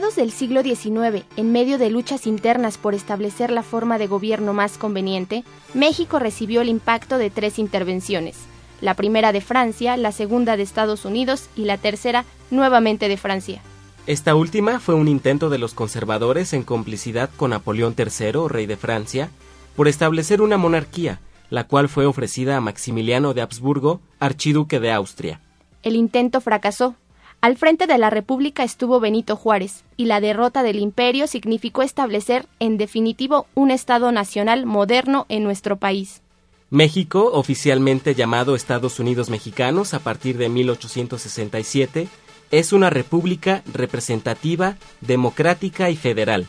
Mediados 0.00 0.16
del 0.16 0.32
siglo 0.32 0.62
XIX, 0.62 1.26
en 1.36 1.52
medio 1.52 1.76
de 1.76 1.90
luchas 1.90 2.26
internas 2.26 2.78
por 2.78 2.94
establecer 2.94 3.50
la 3.50 3.62
forma 3.62 3.98
de 3.98 4.06
gobierno 4.06 4.54
más 4.54 4.78
conveniente, 4.78 5.44
México 5.74 6.18
recibió 6.18 6.62
el 6.62 6.70
impacto 6.70 7.18
de 7.18 7.28
tres 7.28 7.58
intervenciones, 7.58 8.38
la 8.80 8.94
primera 8.94 9.30
de 9.30 9.42
Francia, 9.42 9.98
la 9.98 10.10
segunda 10.10 10.56
de 10.56 10.62
Estados 10.62 11.04
Unidos 11.04 11.50
y 11.54 11.66
la 11.66 11.76
tercera 11.76 12.24
nuevamente 12.50 13.10
de 13.10 13.18
Francia. 13.18 13.60
Esta 14.06 14.34
última 14.34 14.80
fue 14.80 14.94
un 14.94 15.06
intento 15.06 15.50
de 15.50 15.58
los 15.58 15.74
conservadores 15.74 16.54
en 16.54 16.62
complicidad 16.62 17.28
con 17.36 17.50
Napoleón 17.50 17.94
III, 17.94 18.48
rey 18.48 18.64
de 18.64 18.78
Francia, 18.78 19.28
por 19.76 19.86
establecer 19.86 20.40
una 20.40 20.56
monarquía, 20.56 21.20
la 21.50 21.64
cual 21.64 21.90
fue 21.90 22.06
ofrecida 22.06 22.56
a 22.56 22.62
Maximiliano 22.62 23.34
de 23.34 23.42
Habsburgo, 23.42 24.00
archiduque 24.18 24.80
de 24.80 24.92
Austria. 24.92 25.42
El 25.82 25.94
intento 25.94 26.40
fracasó, 26.40 26.94
al 27.40 27.56
frente 27.56 27.86
de 27.86 27.96
la 27.96 28.10
República 28.10 28.64
estuvo 28.64 29.00
Benito 29.00 29.34
Juárez, 29.34 29.84
y 29.96 30.06
la 30.06 30.20
derrota 30.20 30.62
del 30.62 30.78
imperio 30.78 31.26
significó 31.26 31.82
establecer, 31.82 32.46
en 32.58 32.76
definitivo, 32.76 33.46
un 33.54 33.70
Estado 33.70 34.12
nacional 34.12 34.66
moderno 34.66 35.24
en 35.28 35.42
nuestro 35.42 35.76
país. 35.76 36.20
México, 36.68 37.30
oficialmente 37.32 38.14
llamado 38.14 38.54
Estados 38.54 39.00
Unidos 39.00 39.30
Mexicanos 39.30 39.94
a 39.94 40.00
partir 40.00 40.36
de 40.36 40.48
1867, 40.48 42.08
es 42.50 42.72
una 42.72 42.90
república 42.90 43.62
representativa, 43.72 44.76
democrática 45.00 45.88
y 45.90 45.96
federal, 45.96 46.46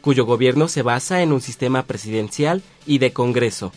cuyo 0.00 0.26
gobierno 0.26 0.68
se 0.68 0.82
basa 0.82 1.22
en 1.22 1.32
un 1.32 1.40
sistema 1.40 1.84
presidencial 1.84 2.62
y 2.86 2.98
de 2.98 3.12
Congreso, 3.12 3.72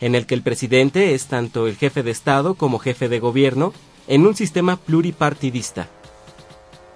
en 0.00 0.14
el 0.14 0.26
que 0.26 0.34
el 0.34 0.42
presidente 0.42 1.14
es 1.14 1.26
tanto 1.26 1.66
el 1.66 1.76
jefe 1.76 2.02
de 2.02 2.12
Estado 2.12 2.54
como 2.54 2.78
jefe 2.78 3.08
de 3.08 3.18
gobierno 3.18 3.72
en 4.08 4.26
un 4.26 4.34
sistema 4.34 4.76
pluripartidista. 4.76 5.88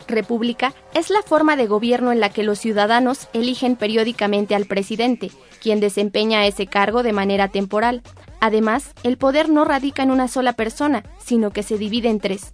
República 0.08 0.74
es 0.94 1.10
la 1.10 1.22
forma 1.22 1.56
de 1.56 1.66
gobierno 1.66 2.12
en 2.12 2.20
la 2.20 2.30
que 2.30 2.42
los 2.42 2.58
ciudadanos 2.58 3.28
eligen 3.32 3.76
periódicamente 3.76 4.54
al 4.54 4.66
presidente, 4.66 5.30
quien 5.60 5.80
desempeña 5.80 6.46
ese 6.46 6.66
cargo 6.66 7.02
de 7.02 7.12
manera 7.12 7.48
temporal. 7.48 8.02
Además, 8.40 8.92
el 9.04 9.16
poder 9.16 9.48
no 9.48 9.64
radica 9.64 10.02
en 10.02 10.10
una 10.10 10.28
sola 10.28 10.54
persona, 10.54 11.04
sino 11.18 11.50
que 11.50 11.62
se 11.62 11.78
divide 11.78 12.08
en 12.08 12.18
tres. 12.18 12.52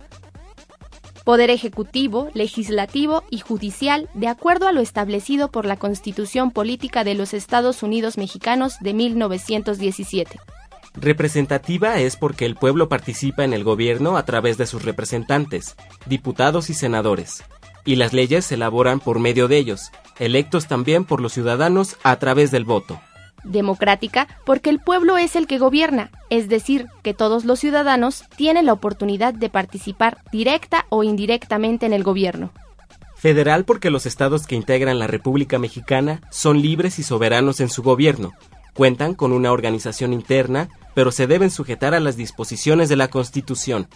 Poder 1.24 1.50
ejecutivo, 1.50 2.30
legislativo 2.34 3.22
y 3.30 3.40
judicial, 3.40 4.08
de 4.14 4.28
acuerdo 4.28 4.66
a 4.66 4.72
lo 4.72 4.80
establecido 4.80 5.50
por 5.50 5.66
la 5.66 5.76
Constitución 5.76 6.50
Política 6.50 7.04
de 7.04 7.14
los 7.14 7.34
Estados 7.34 7.82
Unidos 7.82 8.16
Mexicanos 8.16 8.76
de 8.80 8.94
1917. 8.94 10.38
Representativa 10.94 11.98
es 11.98 12.16
porque 12.16 12.44
el 12.44 12.56
pueblo 12.56 12.88
participa 12.88 13.44
en 13.44 13.52
el 13.52 13.64
gobierno 13.64 14.16
a 14.16 14.24
través 14.24 14.58
de 14.58 14.66
sus 14.66 14.84
representantes, 14.84 15.76
diputados 16.06 16.70
y 16.70 16.74
senadores, 16.74 17.44
y 17.84 17.96
las 17.96 18.12
leyes 18.12 18.46
se 18.46 18.54
elaboran 18.54 19.00
por 19.00 19.18
medio 19.18 19.48
de 19.48 19.58
ellos, 19.58 19.90
electos 20.18 20.66
también 20.66 21.04
por 21.04 21.20
los 21.20 21.32
ciudadanos 21.32 21.96
a 22.02 22.16
través 22.16 22.50
del 22.50 22.64
voto. 22.64 23.00
Democrática 23.44 24.26
porque 24.44 24.70
el 24.70 24.80
pueblo 24.80 25.16
es 25.16 25.36
el 25.36 25.46
que 25.46 25.58
gobierna, 25.58 26.10
es 26.28 26.48
decir, 26.48 26.86
que 27.02 27.14
todos 27.14 27.44
los 27.44 27.60
ciudadanos 27.60 28.24
tienen 28.36 28.66
la 28.66 28.72
oportunidad 28.72 29.32
de 29.32 29.48
participar 29.48 30.18
directa 30.32 30.86
o 30.88 31.04
indirectamente 31.04 31.86
en 31.86 31.92
el 31.92 32.02
gobierno. 32.02 32.50
Federal 33.16 33.64
porque 33.64 33.90
los 33.90 34.06
estados 34.06 34.46
que 34.46 34.54
integran 34.54 34.98
la 34.98 35.06
República 35.06 35.58
Mexicana 35.58 36.20
son 36.30 36.60
libres 36.60 36.98
y 36.98 37.02
soberanos 37.02 37.60
en 37.60 37.68
su 37.68 37.82
gobierno, 37.82 38.32
cuentan 38.78 39.16
con 39.16 39.32
una 39.32 39.50
organización 39.50 40.12
interna, 40.12 40.68
pero 40.94 41.10
se 41.10 41.26
deben 41.26 41.50
sujetar 41.50 41.94
a 41.94 42.00
las 42.00 42.16
disposiciones 42.16 42.88
de 42.88 42.94
la 42.94 43.08
Constitución. 43.08 43.88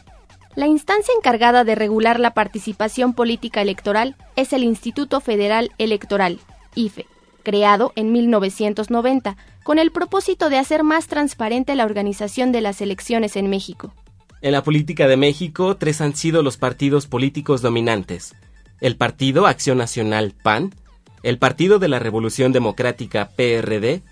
La 0.57 0.67
instancia 0.67 1.15
encargada 1.17 1.63
de 1.63 1.77
regular 1.77 2.19
la 2.19 2.35
participación 2.35 3.15
política 3.15 3.63
electoral 3.63 4.17
es 4.35 4.53
el 4.53 4.65
Instituto 4.65 5.21
Federal 5.21 5.71
Electoral, 5.79 6.41
IFE, 6.75 7.07
creado 7.45 7.93
en 7.95 8.11
1990, 8.11 9.37
con 9.63 9.79
el 9.79 9.93
propósito 9.93 10.51
de 10.51 10.59
hacer 10.59 10.83
más 10.83 11.07
transparente 11.07 11.77
la 11.77 11.85
organización 11.85 12.51
de 12.51 12.63
las 12.63 12.81
elecciones 12.81 13.37
en 13.37 13.49
México. 13.49 13.95
En 14.41 14.51
la 14.51 14.65
política 14.65 15.07
de 15.07 15.17
México, 15.17 15.77
tres 15.77 16.01
han 16.01 16.17
sido 16.17 16.43
los 16.43 16.57
partidos 16.57 17.07
políticos 17.07 17.63
dominantes. 17.63 18.35
El 18.81 18.97
Partido 18.97 19.47
Acción 19.47 19.79
Nacional 19.79 20.35
PAN, 20.43 20.75
el 21.23 21.39
Partido 21.39 21.79
de 21.79 21.87
la 21.87 22.01
Revolución 22.01 22.51
Democrática 22.51 23.31
PRD 23.37 24.03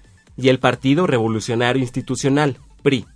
y 0.41 0.49
el 0.49 0.59
Partido 0.59 1.07
Revolucionario 1.07 1.83
Institucional 1.83 2.57
PRI. 2.83 3.07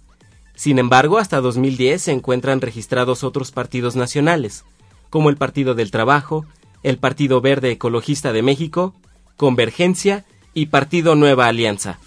Sin 0.55 0.79
embargo, 0.79 1.19
hasta 1.19 1.41
2010 1.41 2.03
se 2.03 2.13
encuentran 2.13 2.61
registrados 2.61 3.25
otros 3.25 3.51
partidos 3.51 3.97
nacionales, 3.97 4.65
como 5.11 5.31
el 5.31 5.37
Partido 5.37 5.75
del 5.75 5.91
Trabajo, 5.91 6.45
el 6.83 6.99
Partido 6.99 7.41
Verde 7.41 7.73
Ecologista 7.73 8.33
de 8.33 8.43
México, 8.43 8.95
Convergencia 9.37 10.25
y 10.53 10.67
Partido 10.67 11.15
Nueva 11.17 11.47
Alianza. 11.47 11.99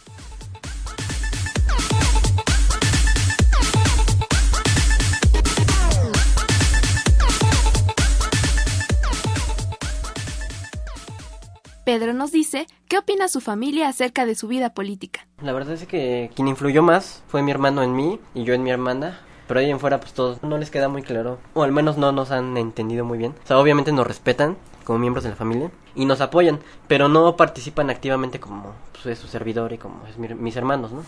Pedro 11.88 12.12
nos 12.14 12.34
dice 12.34 12.68
qué 12.90 12.98
opina 12.98 13.30
su 13.30 13.40
familia 13.40 13.88
acerca 13.88 14.26
de 14.26 14.36
su 14.36 14.50
vida 14.50 14.74
política. 14.74 15.26
La 15.42 15.54
verdad 15.54 15.74
es 15.74 15.88
que 15.88 16.30
quien 16.36 16.50
influyó 16.50 16.84
más 16.84 17.24
fue 17.30 17.42
mi 17.42 17.50
hermano 17.50 17.82
en 17.82 17.96
mí 17.96 18.20
y 18.34 18.44
yo 18.44 18.54
en 18.54 18.62
mi 18.64 18.72
hermana. 18.72 19.22
Pero 19.48 19.62
ahí 19.62 19.72
en 19.72 19.80
fuera, 19.80 20.02
pues 20.02 20.12
todos 20.12 20.44
no 20.44 20.58
les 20.58 20.70
queda 20.70 20.90
muy 20.90 21.02
claro, 21.02 21.40
o 21.54 21.64
al 21.64 21.72
menos 21.72 21.98
no 21.98 22.12
nos 22.12 22.32
han 22.32 22.58
entendido 22.58 23.06
muy 23.06 23.18
bien. 23.18 23.36
O 23.42 23.48
sea, 23.48 23.58
obviamente 23.58 23.94
nos 23.94 24.06
respetan 24.06 24.58
como 24.84 25.00
miembros 25.00 25.24
de 25.24 25.30
la 25.30 25.38
familia 25.38 25.72
y 25.96 26.04
nos 26.04 26.20
apoyan, 26.20 26.60
pero 26.90 27.08
no 27.08 27.38
participan 27.38 27.90
activamente 27.90 28.42
como 28.42 28.74
pues, 28.92 29.06
es 29.06 29.20
su 29.20 29.30
servidor 29.30 29.72
y 29.72 29.78
como 29.78 30.06
es 30.08 30.18
mis 30.18 30.58
hermanos, 30.58 30.92
¿no? 30.92 31.06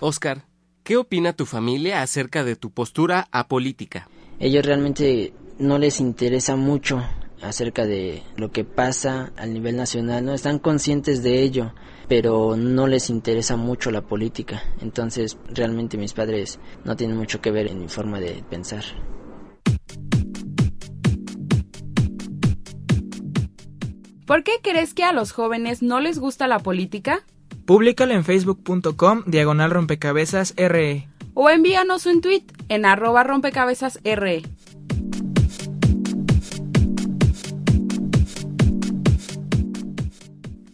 Oscar, 0.00 0.42
¿qué 0.82 0.98
opina 0.98 1.32
tu 1.32 1.46
familia 1.46 2.02
acerca 2.02 2.44
de 2.44 2.54
tu 2.54 2.70
postura 2.70 3.28
apolítica? 3.32 4.08
Ellos 4.38 4.64
realmente 4.64 5.32
no 5.58 5.78
les 5.78 6.00
interesa 6.00 6.56
mucho 6.56 7.02
acerca 7.42 7.86
de 7.86 8.22
lo 8.36 8.50
que 8.50 8.64
pasa 8.64 9.32
a 9.36 9.46
nivel 9.46 9.76
nacional, 9.76 10.24
no 10.24 10.32
están 10.32 10.58
conscientes 10.58 11.22
de 11.22 11.42
ello, 11.42 11.72
pero 12.08 12.56
no 12.56 12.86
les 12.86 13.10
interesa 13.10 13.56
mucho 13.56 13.90
la 13.90 14.02
política. 14.02 14.62
Entonces, 14.80 15.38
realmente 15.48 15.98
mis 15.98 16.12
padres 16.12 16.58
no 16.84 16.96
tienen 16.96 17.16
mucho 17.16 17.40
que 17.40 17.50
ver 17.50 17.68
en 17.68 17.80
mi 17.80 17.88
forma 17.88 18.20
de 18.20 18.42
pensar. 18.48 18.84
¿Por 24.26 24.42
qué 24.42 24.52
crees 24.62 24.94
que 24.94 25.04
a 25.04 25.12
los 25.12 25.32
jóvenes 25.32 25.82
no 25.82 26.00
les 26.00 26.18
gusta 26.18 26.48
la 26.48 26.58
política? 26.58 27.24
Públicalo 27.66 28.14
en 28.14 28.24
facebook.com 28.24 29.22
diagonal 29.26 29.70
rompecabezas 29.70 30.54
RE. 30.56 31.13
O 31.36 31.50
envíanos 31.50 32.06
un 32.06 32.20
tweet 32.20 32.44
en 32.68 32.86
arroba 32.86 33.24
rompecabezas 33.24 33.98
RE. 34.04 34.42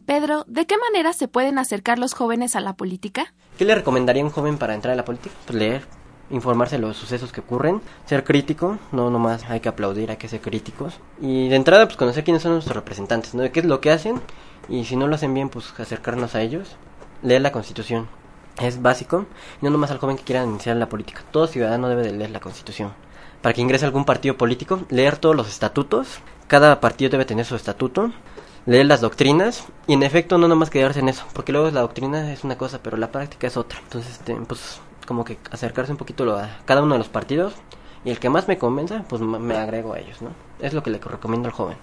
Pedro, 0.04 0.44
¿de 0.48 0.66
qué 0.66 0.76
manera 0.76 1.14
se 1.14 1.28
pueden 1.28 1.58
acercar 1.58 1.98
los 1.98 2.12
jóvenes 2.12 2.56
a 2.56 2.60
la 2.60 2.74
política? 2.74 3.32
¿Qué 3.56 3.64
le 3.64 3.74
recomendaría 3.74 4.22
a 4.22 4.26
un 4.26 4.32
joven 4.32 4.58
para 4.58 4.74
entrar 4.74 4.92
a 4.92 4.96
la 4.96 5.04
política? 5.06 5.34
Pues 5.46 5.58
leer, 5.58 5.84
informarse 6.28 6.76
de 6.76 6.82
los 6.82 6.98
sucesos 6.98 7.32
que 7.32 7.40
ocurren, 7.40 7.80
ser 8.04 8.24
crítico, 8.24 8.78
no 8.92 9.08
nomás 9.08 9.48
hay 9.48 9.60
que 9.60 9.70
aplaudir, 9.70 10.10
hay 10.10 10.18
que 10.18 10.28
ser 10.28 10.42
críticos. 10.42 11.00
Y 11.22 11.48
de 11.48 11.56
entrada, 11.56 11.86
pues 11.86 11.96
conocer 11.96 12.22
quiénes 12.22 12.42
son 12.42 12.52
nuestros 12.52 12.76
representantes, 12.76 13.34
¿no? 13.34 13.50
qué 13.50 13.60
es 13.60 13.66
lo 13.66 13.80
que 13.80 13.92
hacen 13.92 14.20
y 14.68 14.84
si 14.84 14.96
no 14.96 15.06
lo 15.06 15.14
hacen 15.14 15.32
bien, 15.32 15.48
pues 15.48 15.72
acercarnos 15.78 16.34
a 16.34 16.42
ellos. 16.42 16.76
Leer 17.22 17.40
la 17.40 17.52
constitución, 17.52 18.08
es 18.60 18.82
básico, 18.82 19.26
no 19.60 19.70
nomás 19.70 19.90
al 19.90 19.98
joven 19.98 20.16
que 20.16 20.24
quiera 20.24 20.44
iniciar 20.44 20.76
la 20.76 20.88
política. 20.88 21.22
Todo 21.30 21.46
ciudadano 21.46 21.88
debe 21.88 22.02
de 22.02 22.12
leer 22.12 22.30
la 22.30 22.40
constitución. 22.40 22.92
Para 23.42 23.54
que 23.54 23.60
ingrese 23.60 23.84
a 23.84 23.88
algún 23.88 24.04
partido 24.04 24.36
político, 24.36 24.80
leer 24.90 25.16
todos 25.16 25.34
los 25.34 25.48
estatutos. 25.48 26.20
Cada 26.46 26.80
partido 26.80 27.10
debe 27.10 27.24
tener 27.24 27.46
su 27.46 27.56
estatuto 27.56 28.10
leer 28.66 28.86
las 28.86 29.00
doctrinas 29.00 29.66
y 29.86 29.94
en 29.94 30.02
efecto 30.02 30.38
no 30.38 30.48
nomás 30.48 30.70
quedarse 30.70 31.00
en 31.00 31.08
eso, 31.08 31.24
porque 31.32 31.52
luego 31.52 31.70
la 31.70 31.80
doctrina 31.80 32.32
es 32.32 32.44
una 32.44 32.58
cosa, 32.58 32.80
pero 32.82 32.96
la 32.96 33.10
práctica 33.10 33.46
es 33.46 33.56
otra. 33.56 33.78
Entonces, 33.80 34.12
este, 34.12 34.34
pues 34.34 34.80
como 35.06 35.24
que 35.24 35.38
acercarse 35.50 35.92
un 35.92 35.98
poquito 35.98 36.38
a 36.38 36.58
cada 36.64 36.82
uno 36.82 36.94
de 36.94 36.98
los 36.98 37.08
partidos 37.08 37.54
y 38.04 38.10
el 38.10 38.18
que 38.18 38.30
más 38.30 38.48
me 38.48 38.58
convenza, 38.58 39.04
pues 39.08 39.20
me 39.20 39.56
agrego 39.56 39.94
a 39.94 39.98
ellos, 39.98 40.22
¿no? 40.22 40.30
Es 40.60 40.72
lo 40.72 40.82
que 40.82 40.90
le 40.90 40.98
recomiendo 40.98 41.48
al 41.48 41.54
joven. 41.54 41.76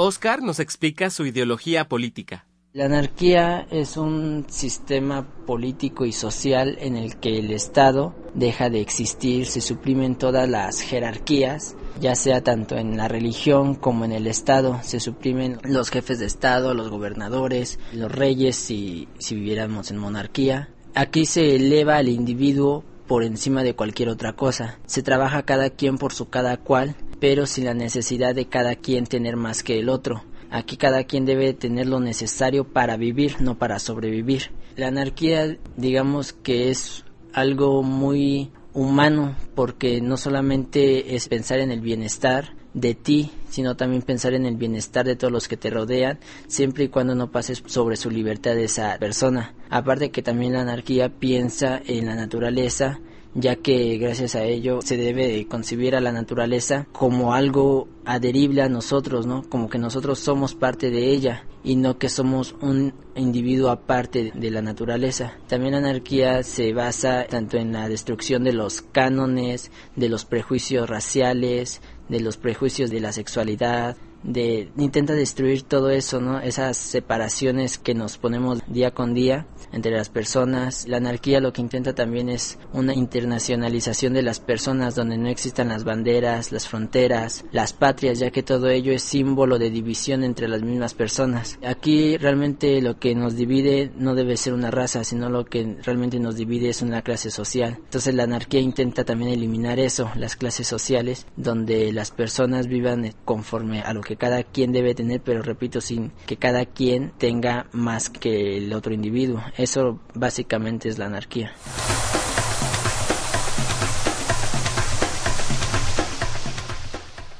Oscar 0.00 0.44
nos 0.44 0.60
explica 0.60 1.10
su 1.10 1.26
ideología 1.26 1.88
política. 1.88 2.46
La 2.72 2.84
anarquía 2.84 3.66
es 3.72 3.96
un 3.96 4.46
sistema 4.48 5.26
político 5.44 6.04
y 6.04 6.12
social 6.12 6.78
en 6.80 6.96
el 6.96 7.16
que 7.16 7.36
el 7.40 7.50
Estado 7.50 8.14
deja 8.32 8.70
de 8.70 8.80
existir, 8.80 9.46
se 9.46 9.60
suprimen 9.60 10.14
todas 10.14 10.48
las 10.48 10.82
jerarquías, 10.82 11.74
ya 12.00 12.14
sea 12.14 12.44
tanto 12.44 12.76
en 12.76 12.96
la 12.96 13.08
religión 13.08 13.74
como 13.74 14.04
en 14.04 14.12
el 14.12 14.28
Estado, 14.28 14.78
se 14.84 15.00
suprimen 15.00 15.58
los 15.64 15.90
jefes 15.90 16.20
de 16.20 16.26
Estado, 16.26 16.74
los 16.74 16.90
gobernadores, 16.90 17.80
los 17.92 18.12
reyes 18.12 18.54
si, 18.54 19.08
viviéramos 19.28 19.90
en 19.90 19.98
monarquía. 19.98 20.68
Aquí 20.94 21.26
se 21.26 21.56
eleva 21.56 21.96
al 21.96 22.08
individuo 22.08 22.84
por 23.08 23.24
encima 23.24 23.64
de 23.64 23.74
cualquier 23.74 24.10
otra 24.10 24.34
cosa. 24.34 24.78
Se 24.86 25.02
trabaja 25.02 25.42
cada 25.42 25.70
quien 25.70 25.98
por 25.98 26.12
su 26.12 26.28
cada 26.28 26.56
cual, 26.56 26.94
pero 27.20 27.46
sin 27.46 27.64
la 27.64 27.74
necesidad 27.74 28.34
de 28.34 28.46
cada 28.46 28.76
quien 28.76 29.06
tener 29.06 29.36
más 29.36 29.62
que 29.62 29.78
el 29.78 29.88
otro. 29.88 30.24
Aquí 30.50 30.76
cada 30.76 31.04
quien 31.04 31.26
debe 31.26 31.52
tener 31.52 31.86
lo 31.86 32.00
necesario 32.00 32.64
para 32.64 32.96
vivir, 32.96 33.40
no 33.40 33.58
para 33.58 33.78
sobrevivir. 33.78 34.50
La 34.76 34.88
anarquía, 34.88 35.58
digamos 35.76 36.32
que 36.32 36.70
es 36.70 37.04
algo 37.34 37.82
muy 37.82 38.50
humano 38.72 39.36
porque 39.54 40.00
no 40.00 40.16
solamente 40.16 41.16
es 41.16 41.28
pensar 41.28 41.58
en 41.58 41.70
el 41.70 41.80
bienestar 41.80 42.54
de 42.74 42.94
ti, 42.94 43.30
sino 43.48 43.76
también 43.76 44.02
pensar 44.02 44.34
en 44.34 44.46
el 44.46 44.56
bienestar 44.56 45.04
de 45.04 45.16
todos 45.16 45.32
los 45.32 45.48
que 45.48 45.56
te 45.56 45.70
rodean, 45.70 46.18
siempre 46.46 46.84
y 46.84 46.88
cuando 46.88 47.14
no 47.14 47.30
pases 47.30 47.62
sobre 47.66 47.96
su 47.96 48.10
libertad 48.10 48.54
de 48.54 48.64
esa 48.64 48.96
persona. 48.98 49.54
Aparte 49.68 50.10
que 50.10 50.22
también 50.22 50.52
la 50.52 50.60
anarquía 50.60 51.08
piensa 51.08 51.80
en 51.84 52.06
la 52.06 52.14
naturaleza, 52.14 53.00
ya 53.34 53.56
que 53.56 53.98
gracias 53.98 54.34
a 54.34 54.44
ello 54.44 54.80
se 54.82 54.96
debe 54.96 55.46
concebir 55.46 55.94
a 55.94 56.00
la 56.00 56.12
naturaleza 56.12 56.86
como 56.92 57.34
algo 57.34 57.88
adherible 58.04 58.62
a 58.62 58.68
nosotros, 58.68 59.26
¿no? 59.26 59.42
Como 59.48 59.68
que 59.68 59.78
nosotros 59.78 60.18
somos 60.18 60.54
parte 60.54 60.90
de 60.90 61.10
ella 61.10 61.44
y 61.62 61.76
no 61.76 61.98
que 61.98 62.08
somos 62.08 62.54
un 62.60 62.94
individuo 63.14 63.70
aparte 63.70 64.32
de 64.34 64.50
la 64.50 64.62
naturaleza. 64.62 65.34
También 65.48 65.72
la 65.72 65.78
anarquía 65.78 66.42
se 66.42 66.72
basa 66.72 67.26
tanto 67.28 67.58
en 67.58 67.72
la 67.72 67.88
destrucción 67.88 68.44
de 68.44 68.52
los 68.52 68.82
cánones, 68.82 69.70
de 69.94 70.08
los 70.08 70.24
prejuicios 70.24 70.88
raciales, 70.88 71.80
de 72.08 72.20
los 72.20 72.36
prejuicios 72.36 72.90
de 72.90 73.00
la 73.00 73.12
sexualidad, 73.12 73.96
de 74.22 74.70
intenta 74.76 75.14
destruir 75.14 75.62
todo 75.62 75.90
eso, 75.90 76.20
¿no? 76.20 76.40
Esas 76.40 76.76
separaciones 76.76 77.78
que 77.78 77.94
nos 77.94 78.18
ponemos 78.18 78.60
día 78.66 78.92
con 78.92 79.14
día 79.14 79.46
entre 79.72 79.92
las 79.92 80.08
personas. 80.08 80.86
La 80.88 80.98
anarquía 80.98 81.40
lo 81.40 81.52
que 81.52 81.60
intenta 81.60 81.94
también 81.94 82.28
es 82.28 82.58
una 82.72 82.94
internacionalización 82.94 84.14
de 84.14 84.22
las 84.22 84.40
personas 84.40 84.94
donde 84.94 85.18
no 85.18 85.28
existan 85.28 85.68
las 85.68 85.84
banderas, 85.84 86.52
las 86.52 86.68
fronteras, 86.68 87.44
las 87.52 87.72
patrias, 87.72 88.18
ya 88.18 88.30
que 88.30 88.42
todo 88.42 88.68
ello 88.68 88.92
es 88.92 89.02
símbolo 89.02 89.58
de 89.58 89.70
división 89.70 90.24
entre 90.24 90.48
las 90.48 90.62
mismas 90.62 90.94
personas. 90.94 91.58
Aquí 91.64 92.16
realmente 92.16 92.80
lo 92.82 92.98
que 92.98 93.14
nos 93.14 93.36
divide 93.36 93.92
no 93.96 94.14
debe 94.14 94.36
ser 94.36 94.52
una 94.52 94.70
raza, 94.70 95.04
sino 95.04 95.28
lo 95.28 95.44
que 95.44 95.76
realmente 95.82 96.18
nos 96.18 96.36
divide 96.36 96.70
es 96.70 96.82
una 96.82 97.02
clase 97.02 97.30
social. 97.30 97.78
Entonces 97.78 98.14
la 98.14 98.24
anarquía 98.24 98.60
intenta 98.60 99.04
también 99.04 99.30
eliminar 99.30 99.78
eso, 99.78 100.10
las 100.16 100.36
clases 100.36 100.66
sociales, 100.66 101.26
donde 101.36 101.92
las 101.92 102.10
personas 102.10 102.66
vivan 102.66 103.12
conforme 103.24 103.80
a 103.82 103.92
lo 103.92 104.00
que 104.08 104.16
cada 104.16 104.42
quien 104.42 104.72
debe 104.72 104.94
tener, 104.94 105.20
pero 105.20 105.42
repito, 105.42 105.82
sin 105.82 106.12
que 106.24 106.38
cada 106.38 106.64
quien 106.64 107.12
tenga 107.18 107.66
más 107.72 108.08
que 108.08 108.56
el 108.56 108.72
otro 108.72 108.94
individuo. 108.94 109.42
Eso 109.58 110.00
básicamente 110.14 110.88
es 110.88 110.96
la 110.96 111.04
anarquía. 111.04 111.52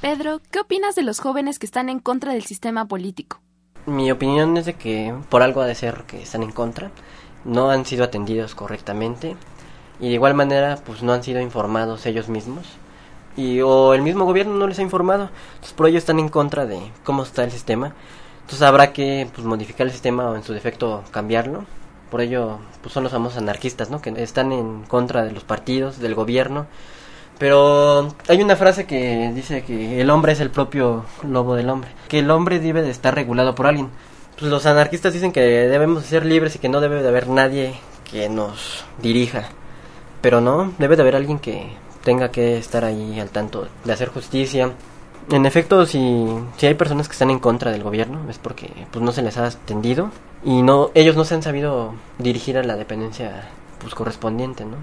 Pedro, 0.02 0.42
¿qué 0.50 0.60
opinas 0.60 0.94
de 0.94 1.04
los 1.04 1.20
jóvenes 1.20 1.58
que 1.58 1.64
están 1.64 1.88
en 1.88 2.00
contra 2.00 2.34
del 2.34 2.44
sistema 2.44 2.86
político? 2.86 3.40
Mi 3.86 4.10
opinión 4.10 4.58
es 4.58 4.66
de 4.66 4.74
que 4.74 5.14
por 5.30 5.40
algo 5.40 5.62
ha 5.62 5.66
de 5.66 5.74
ser 5.74 6.04
que 6.06 6.20
están 6.20 6.42
en 6.42 6.52
contra, 6.52 6.90
no 7.46 7.70
han 7.70 7.86
sido 7.86 8.04
atendidos 8.04 8.54
correctamente 8.54 9.36
y 10.00 10.08
de 10.08 10.14
igual 10.14 10.34
manera 10.34 10.76
pues 10.84 11.02
no 11.02 11.14
han 11.14 11.22
sido 11.22 11.40
informados 11.40 12.04
ellos 12.04 12.28
mismos 12.28 12.66
y 13.38 13.60
o 13.60 13.94
el 13.94 14.02
mismo 14.02 14.24
gobierno 14.24 14.54
no 14.54 14.66
les 14.66 14.80
ha 14.80 14.82
informado, 14.82 15.30
entonces 15.54 15.72
por 15.72 15.86
ello 15.86 15.98
están 15.98 16.18
en 16.18 16.28
contra 16.28 16.66
de 16.66 16.80
cómo 17.04 17.22
está 17.22 17.44
el 17.44 17.52
sistema, 17.52 17.94
entonces 18.40 18.62
habrá 18.62 18.92
que 18.92 19.28
pues, 19.32 19.46
modificar 19.46 19.86
el 19.86 19.92
sistema 19.92 20.28
o 20.28 20.34
en 20.34 20.42
su 20.42 20.52
defecto 20.52 21.04
cambiarlo, 21.12 21.64
por 22.10 22.20
ello 22.20 22.58
pues 22.82 22.92
son 22.92 23.04
los 23.04 23.12
famosos 23.12 23.38
anarquistas, 23.38 23.90
¿no? 23.90 24.02
Que 24.02 24.10
están 24.22 24.50
en 24.50 24.82
contra 24.84 25.24
de 25.24 25.30
los 25.30 25.44
partidos, 25.44 26.00
del 26.00 26.16
gobierno, 26.16 26.66
pero 27.38 28.12
hay 28.26 28.42
una 28.42 28.56
frase 28.56 28.86
que 28.86 29.30
dice 29.32 29.62
que 29.62 30.00
el 30.00 30.10
hombre 30.10 30.32
es 30.32 30.40
el 30.40 30.50
propio 30.50 31.04
lobo 31.22 31.54
del 31.54 31.70
hombre, 31.70 31.90
que 32.08 32.18
el 32.18 32.30
hombre 32.32 32.58
debe 32.58 32.82
de 32.82 32.90
estar 32.90 33.14
regulado 33.14 33.54
por 33.54 33.68
alguien. 33.68 33.88
Pues 34.36 34.50
los 34.50 34.66
anarquistas 34.66 35.12
dicen 35.12 35.30
que 35.30 35.40
debemos 35.40 36.04
ser 36.04 36.26
libres 36.26 36.56
y 36.56 36.58
que 36.58 36.68
no 36.68 36.80
debe 36.80 37.02
de 37.02 37.08
haber 37.08 37.28
nadie 37.28 37.74
que 38.10 38.28
nos 38.28 38.84
dirija. 39.00 39.50
Pero 40.20 40.40
no, 40.40 40.72
debe 40.78 40.96
de 40.96 41.02
haber 41.02 41.14
alguien 41.14 41.38
que 41.38 41.70
tenga 42.08 42.30
que 42.30 42.56
estar 42.56 42.86
ahí 42.86 43.20
al 43.20 43.28
tanto 43.28 43.68
de 43.84 43.92
hacer 43.92 44.08
justicia. 44.08 44.72
En 45.30 45.44
efecto, 45.44 45.84
si, 45.84 46.26
si 46.56 46.64
hay 46.64 46.72
personas 46.72 47.06
que 47.06 47.12
están 47.12 47.28
en 47.28 47.38
contra 47.38 47.70
del 47.70 47.82
gobierno 47.82 48.30
es 48.30 48.38
porque 48.38 48.70
pues 48.90 49.04
no 49.04 49.12
se 49.12 49.20
les 49.20 49.36
ha 49.36 49.44
atendido 49.44 50.10
y 50.42 50.62
no 50.62 50.90
ellos 50.94 51.16
no 51.16 51.26
se 51.26 51.34
han 51.34 51.42
sabido 51.42 51.94
dirigir 52.16 52.56
a 52.56 52.62
la 52.62 52.76
dependencia 52.76 53.50
pues 53.78 53.94
correspondiente, 53.94 54.64
¿no? 54.64 54.78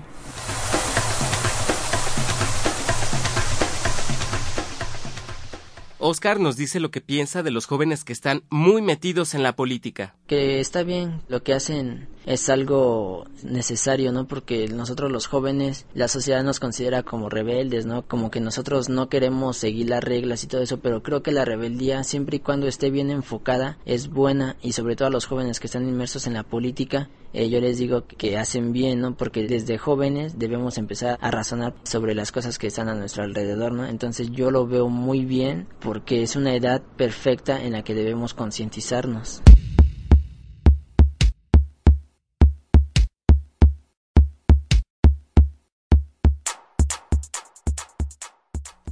Oscar 5.97 6.39
nos 6.39 6.55
dice 6.55 6.79
lo 6.79 6.91
que 6.91 7.01
piensa 7.01 7.41
de 7.41 7.49
los 7.49 7.65
jóvenes 7.65 8.03
que 8.03 8.13
están 8.13 8.43
muy 8.51 8.83
metidos 8.83 9.33
en 9.33 9.41
la 9.41 9.55
política. 9.55 10.13
Que 10.27 10.59
está 10.59 10.81
bien, 10.81 11.21
lo 11.27 11.43
que 11.43 11.53
hacen 11.53 12.07
es 12.25 12.49
algo 12.49 13.25
necesario, 13.43 14.11
¿no? 14.11 14.27
Porque 14.27 14.67
nosotros 14.67 15.11
los 15.11 15.27
jóvenes, 15.27 15.85
la 15.93 16.07
sociedad 16.07 16.43
nos 16.43 16.59
considera 16.59 17.03
como 17.03 17.29
rebeldes, 17.29 17.85
¿no? 17.85 18.07
Como 18.07 18.31
que 18.31 18.39
nosotros 18.39 18.89
no 18.89 19.07
queremos 19.07 19.57
seguir 19.57 19.89
las 19.89 20.03
reglas 20.03 20.43
y 20.43 20.47
todo 20.47 20.63
eso, 20.63 20.79
pero 20.79 21.03
creo 21.03 21.21
que 21.21 21.31
la 21.31 21.45
rebeldía, 21.45 22.03
siempre 22.03 22.37
y 22.37 22.39
cuando 22.39 22.67
esté 22.67 22.89
bien 22.89 23.11
enfocada, 23.11 23.77
es 23.85 24.09
buena 24.09 24.57
y 24.63 24.71
sobre 24.71 24.95
todo 24.95 25.09
a 25.09 25.11
los 25.11 25.27
jóvenes 25.27 25.59
que 25.59 25.67
están 25.67 25.87
inmersos 25.87 26.25
en 26.25 26.33
la 26.33 26.41
política, 26.41 27.09
eh, 27.33 27.49
yo 27.49 27.61
les 27.61 27.77
digo 27.77 28.05
que 28.07 28.37
hacen 28.37 28.71
bien, 28.71 29.01
¿no? 29.01 29.15
Porque 29.15 29.45
desde 29.45 29.77
jóvenes 29.77 30.39
debemos 30.39 30.79
empezar 30.79 31.19
a 31.21 31.29
razonar 31.29 31.75
sobre 31.83 32.15
las 32.15 32.31
cosas 32.31 32.57
que 32.57 32.67
están 32.67 32.89
a 32.89 32.95
nuestro 32.95 33.23
alrededor, 33.23 33.73
¿no? 33.73 33.85
Entonces 33.85 34.31
yo 34.31 34.49
lo 34.49 34.65
veo 34.65 34.89
muy 34.89 35.23
bien 35.23 35.67
porque 35.81 36.23
es 36.23 36.35
una 36.35 36.55
edad 36.55 36.81
perfecta 36.97 37.61
en 37.63 37.73
la 37.73 37.83
que 37.83 37.93
debemos 37.93 38.33
concientizarnos. 38.33 39.43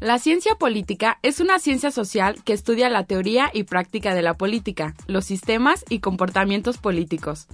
La 0.03 0.19
ciencia 0.19 0.55
política 0.55 1.17
es 1.21 1.39
una 1.39 1.59
ciencia 1.59 1.89
social 1.89 2.43
que 2.43 2.51
estudia 2.51 2.89
la 2.89 3.05
teoría 3.05 3.49
y 3.53 3.63
práctica 3.63 4.13
de 4.13 4.21
la 4.21 4.33
política, 4.33 4.95
los 5.07 5.23
sistemas 5.23 5.85
y 5.87 5.99
comportamientos 5.99 6.77
políticos. 6.77 7.47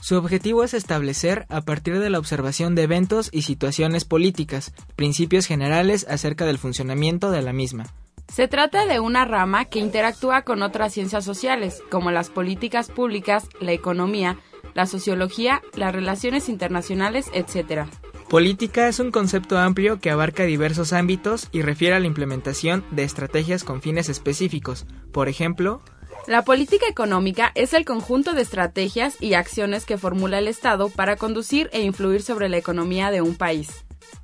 Su 0.00 0.16
objetivo 0.16 0.64
es 0.64 0.74
establecer, 0.74 1.46
a 1.50 1.60
partir 1.60 2.00
de 2.00 2.10
la 2.10 2.18
observación 2.18 2.74
de 2.74 2.82
eventos 2.82 3.28
y 3.30 3.42
situaciones 3.42 4.04
políticas, 4.04 4.74
principios 4.96 5.46
generales 5.46 6.04
acerca 6.10 6.46
del 6.46 6.58
funcionamiento 6.58 7.30
de 7.30 7.42
la 7.42 7.52
misma. 7.52 7.84
Se 8.26 8.48
trata 8.48 8.86
de 8.86 8.98
una 8.98 9.24
rama 9.24 9.66
que 9.66 9.78
interactúa 9.78 10.42
con 10.42 10.62
otras 10.62 10.92
ciencias 10.94 11.24
sociales, 11.24 11.80
como 11.92 12.10
las 12.10 12.28
políticas 12.28 12.90
públicas, 12.90 13.46
la 13.60 13.70
economía, 13.70 14.40
la 14.74 14.86
sociología, 14.86 15.62
las 15.76 15.94
relaciones 15.94 16.48
internacionales, 16.48 17.26
etc. 17.34 17.86
Política 18.34 18.88
es 18.88 18.98
un 18.98 19.12
concepto 19.12 19.58
amplio 19.58 20.00
que 20.00 20.10
abarca 20.10 20.42
diversos 20.42 20.92
ámbitos 20.92 21.46
y 21.52 21.62
refiere 21.62 21.94
a 21.94 22.00
la 22.00 22.08
implementación 22.08 22.84
de 22.90 23.04
estrategias 23.04 23.62
con 23.62 23.80
fines 23.80 24.08
específicos. 24.08 24.86
Por 25.12 25.28
ejemplo, 25.28 25.82
la 26.26 26.42
política 26.42 26.88
económica 26.88 27.52
es 27.54 27.74
el 27.74 27.84
conjunto 27.84 28.34
de 28.34 28.42
estrategias 28.42 29.14
y 29.20 29.34
acciones 29.34 29.84
que 29.84 29.98
formula 29.98 30.40
el 30.40 30.48
Estado 30.48 30.88
para 30.88 31.14
conducir 31.14 31.70
e 31.72 31.82
influir 31.82 32.22
sobre 32.22 32.48
la 32.48 32.56
economía 32.56 33.12
de 33.12 33.22
un 33.22 33.36
país. 33.36 33.68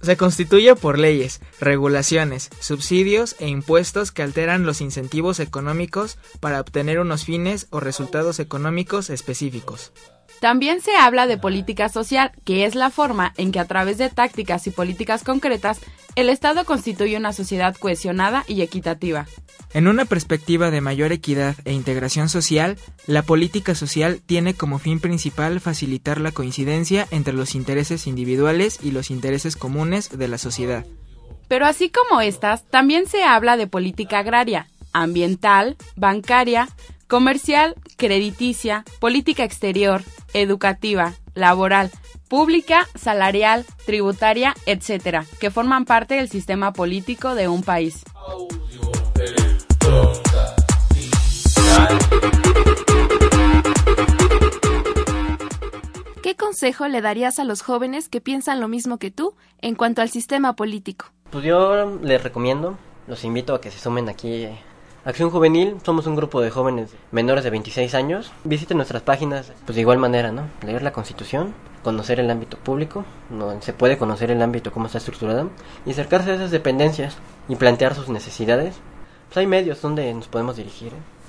Se 0.03 0.17
constituye 0.17 0.75
por 0.75 0.99
leyes, 0.99 1.41
regulaciones, 1.61 2.51
subsidios 2.59 3.37
e 3.39 3.47
impuestos 3.47 4.11
que 4.11 4.25
alteran 4.25 4.67
los 4.67 4.81
incentivos 4.81 5.39
económicos 5.39 6.19
para 6.41 6.61
obtener 6.61 6.99
unos 6.99 7.25
fines 7.25 7.69
o 7.71 7.79
resultados 7.79 8.41
económicos 8.41 9.09
específicos. 9.09 9.93
También 10.41 10.81
se 10.81 10.97
habla 10.97 11.27
de 11.27 11.37
política 11.37 11.91
social, 11.91 12.33
que 12.45 12.65
es 12.65 12.75
la 12.75 12.89
forma 12.89 13.35
en 13.37 13.53
que 13.53 13.61
a 13.61 13.67
través 13.67 13.99
de 13.99 14.09
tácticas 14.09 14.67
y 14.67 14.71
políticas 14.71 15.23
concretas 15.23 15.81
el 16.17 16.31
Estado 16.31 16.65
constituye 16.65 17.17
una 17.19 17.35
sociedad 17.35 17.77
cohesionada 17.77 18.45
y 18.49 18.63
equitativa. 18.63 19.27
En 19.75 19.87
una 19.87 20.07
perspectiva 20.07 20.71
de 20.71 20.81
mayor 20.81 21.13
equidad 21.13 21.55
e 21.67 21.73
integración 21.73 22.31
social, 22.31 22.79
la 23.07 23.23
política 23.23 23.75
social 23.75 24.21
tiene 24.25 24.55
como 24.55 24.79
fin 24.79 24.99
principal 24.99 25.61
facilitar 25.61 26.21
la 26.21 26.33
coincidencia 26.33 27.07
entre 27.11 27.35
los 27.35 27.55
intereses 27.55 28.07
individuales 28.07 28.81
y 28.83 28.93
los 28.93 29.11
intereses 29.11 29.57
comunes 29.57 30.19
de 30.19 30.27
la 30.27 30.39
sociedad. 30.39 30.87
Pero 31.49 31.67
así 31.67 31.91
como 31.91 32.23
estas, 32.23 32.65
también 32.69 33.07
se 33.07 33.25
habla 33.25 33.57
de 33.57 33.67
política 33.67 34.21
agraria, 34.21 34.69
ambiental, 34.93 35.77
bancaria, 35.97 36.69
comercial, 37.11 37.75
crediticia, 37.97 38.85
política 39.01 39.43
exterior, 39.43 40.03
educativa, 40.33 41.15
laboral, 41.35 41.91
pública, 42.29 42.87
salarial, 42.95 43.67
tributaria, 43.85 44.55
etc., 44.65 45.27
que 45.41 45.51
forman 45.51 45.87
parte 45.87 46.15
del 46.15 46.29
sistema 46.31 46.73
político 46.73 47.35
de 47.35 47.49
un 47.49 47.65
país. 47.65 48.05
¿Qué 56.23 56.37
consejo 56.37 56.87
le 56.87 57.01
darías 57.01 57.41
a 57.41 57.45
los 57.45 57.63
jóvenes 57.63 58.09
que 58.09 58.21
piensan 58.21 58.61
lo 58.61 58.69
mismo 58.69 58.99
que 58.99 59.11
tú 59.11 59.35
en 59.61 59.75
cuanto 59.75 60.01
al 60.01 60.11
sistema 60.11 60.55
político? 60.55 61.07
Pues 61.31 61.45
yo 61.45 61.99
les 62.03 62.23
recomiendo, 62.23 62.79
los 63.09 63.25
invito 63.25 63.53
a 63.55 63.61
que 63.61 63.73
se 63.73 63.81
sumen 63.81 64.09
aquí 64.09 64.49
Acción 65.03 65.31
Juvenil, 65.31 65.79
somos 65.83 66.07
un 66.07 66.15
grupo 66.15 66.43
de 66.43 66.51
jóvenes 66.51 66.91
menores 67.11 67.43
de 67.43 67.49
26 67.49 67.95
años. 67.95 68.33
Visiten 68.45 68.77
nuestras 68.77 69.01
páginas, 69.01 69.51
pues 69.65 69.75
de 69.75 69.81
igual 69.81 69.97
manera, 69.97 70.31
¿no? 70.31 70.51
Leer 70.63 70.83
la 70.83 70.93
Constitución, 70.93 71.55
conocer 71.83 72.21
el 72.21 72.31
ámbito 72.31 72.59
público, 72.59 73.07
no 73.31 73.63
se 73.63 73.73
puede 73.73 73.97
conocer 73.97 74.31
el 74.31 74.43
ámbito 74.43 74.73
cómo 74.73 74.87
está 74.87 74.99
estructurado 74.99 75.49
y 75.87 75.93
acercarse 75.93 76.33
a 76.33 76.35
esas 76.35 76.51
dependencias 76.51 77.17
y 77.49 77.57
plantear 77.57 77.95
sus 77.95 78.11
necesidades. 78.11 78.77
Pues 79.29 79.39
hay 79.39 79.47
medios 79.47 79.81
donde 79.81 80.13
nos 80.13 80.29
podemos 80.29 80.57
dirigir. 80.57 80.93
¿eh? 80.93 81.21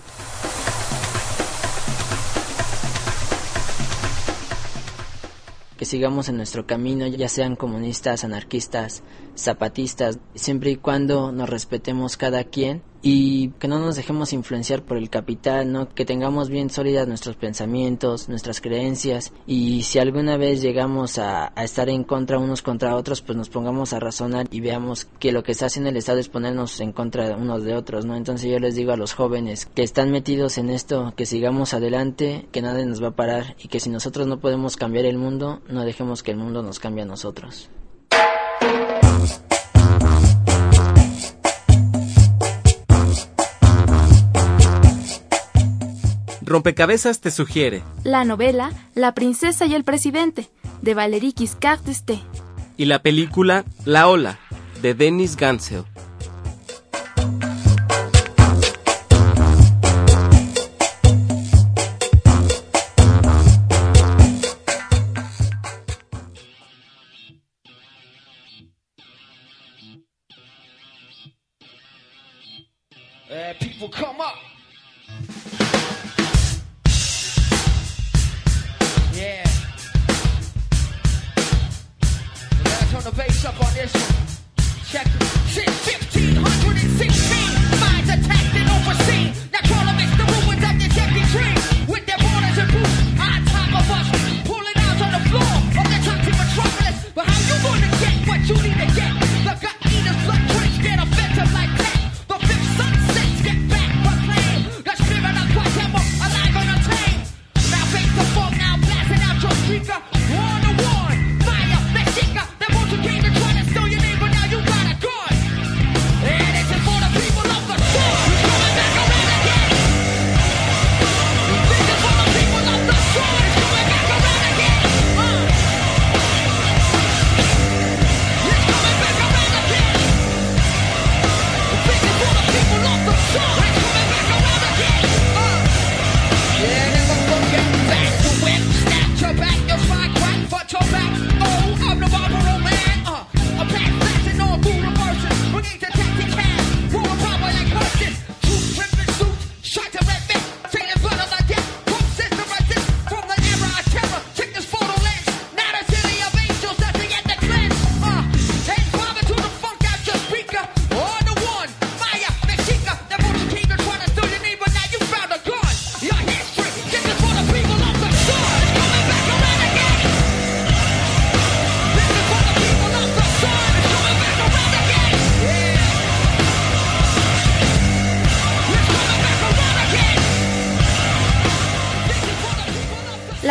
que 5.82 5.86
sigamos 5.86 6.30
en 6.30 6.38
nuestro 6.38 6.68
camino, 6.68 7.08
ya 7.08 7.28
sean 7.28 7.56
comunistas, 7.56 8.24
anarquistas, 8.24 9.02
zapatistas, 9.36 10.20
siempre 10.36 10.72
y 10.72 10.76
cuando 10.76 11.32
nos 11.32 11.50
respetemos 11.50 12.17
cada 12.17 12.44
quien 12.44 12.84
y 13.02 13.50
que 13.60 13.67
no 13.67 13.80
nos 13.80 13.96
dejemos 13.96 14.34
influenciar 14.34 14.84
por 14.84 14.98
el 14.98 15.10
capital, 15.10 15.72
¿no? 15.72 15.89
Que 15.89 16.06
tengamos 16.06 16.50
bien 16.50 16.70
sólidas 16.70 17.08
nuestros 17.08 17.36
pensamientos, 17.36 18.30
nuestras 18.30 18.62
creencias 18.62 19.34
y 19.48 19.84
si 19.84 20.00
alguna 20.00 20.38
vez 20.38 20.62
llegamos 20.62 21.17
a, 21.17 21.52
estar 21.58 21.89
en 21.89 22.04
contra 22.04 22.38
unos 22.38 22.62
contra 22.62 22.96
otros, 22.96 23.22
pues 23.22 23.38
nos 23.38 23.50
pongamos 23.50 23.94
a 23.94 24.00
razonar 24.00 24.48
y 24.52 24.62
veamos 24.62 25.06
que 25.20 25.32
lo 25.32 25.44
que 25.44 25.52
está 25.52 25.67
haciendo 25.67 25.89
el 25.89 25.98
Estado 25.98 26.20
es 26.20 26.30
ponernos 26.30 26.80
en 26.80 26.91
contra 26.91 27.36
unos 27.36 27.63
de 27.63 27.76
otros, 27.76 28.06
¿no? 28.06 28.15
Entonces 28.15 28.50
yo 28.52 28.60
les 28.60 28.76
digo 28.76 28.91
a 28.91 28.98
los 28.98 29.13
jóvenes 29.13 29.65
que 29.65 29.84
están 29.84 30.12
metidos 30.12 30.58
en 30.58 30.70
esto, 30.70 31.13
que 31.15 31.26
sigamos 31.26 31.74
adelante, 31.74 32.48
que 32.52 32.62
nadie 32.62 32.86
nos 32.86 33.02
va 33.02 33.10
a 33.10 33.15
parar 33.15 33.56
y 33.62 33.67
que 33.67 33.80
si 33.80 33.89
nosotros 33.89 34.28
no 34.28 34.39
podemos 34.39 34.78
cambiar 34.78 35.06
el 35.06 35.17
mundo, 35.17 35.62
no 35.70 35.86
dejemos 35.86 36.24
que 36.24 36.32
el 36.32 36.38
mundo 36.38 36.62
nos 36.62 36.80
cambie 36.80 37.04
a 37.04 37.08
nosotros. 37.08 37.70
Rompecabezas 46.52 47.22
te 47.22 47.32
sugiere 47.32 47.82
la 48.04 48.26
novela 48.26 48.72
La 48.94 49.14
princesa 49.14 49.66
y 49.66 49.74
el 49.74 49.84
presidente 49.84 50.50
de 50.82 50.94
Valérie 50.94 51.34
Giscard 51.36 51.82
d'Estaing 51.82 52.22
y 52.78 52.86
la 52.86 53.02
película 53.02 53.64
La 53.86 54.08
ola 54.10 54.38
de 54.82 54.94
Denis 54.94 55.38
Gansel. 55.38 55.84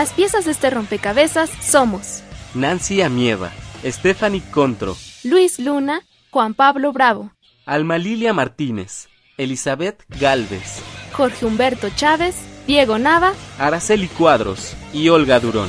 Las 0.00 0.14
piezas 0.14 0.46
de 0.46 0.52
este 0.52 0.70
rompecabezas 0.70 1.50
somos 1.60 2.22
Nancy 2.54 3.02
Amieva, 3.02 3.50
Stephanie 3.84 4.40
Contro, 4.50 4.96
Luis 5.24 5.58
Luna, 5.58 6.00
Juan 6.30 6.54
Pablo 6.54 6.94
Bravo, 6.94 7.32
Alma 7.66 7.98
Lilia 7.98 8.32
Martínez, 8.32 9.10
Elizabeth 9.36 10.02
Galvez, 10.18 10.80
Jorge 11.12 11.44
Humberto 11.44 11.90
Chávez, 11.90 12.34
Diego 12.66 12.98
Nava, 12.98 13.34
Araceli 13.58 14.08
Cuadros 14.08 14.74
y 14.94 15.10
Olga 15.10 15.38
Durón. 15.38 15.68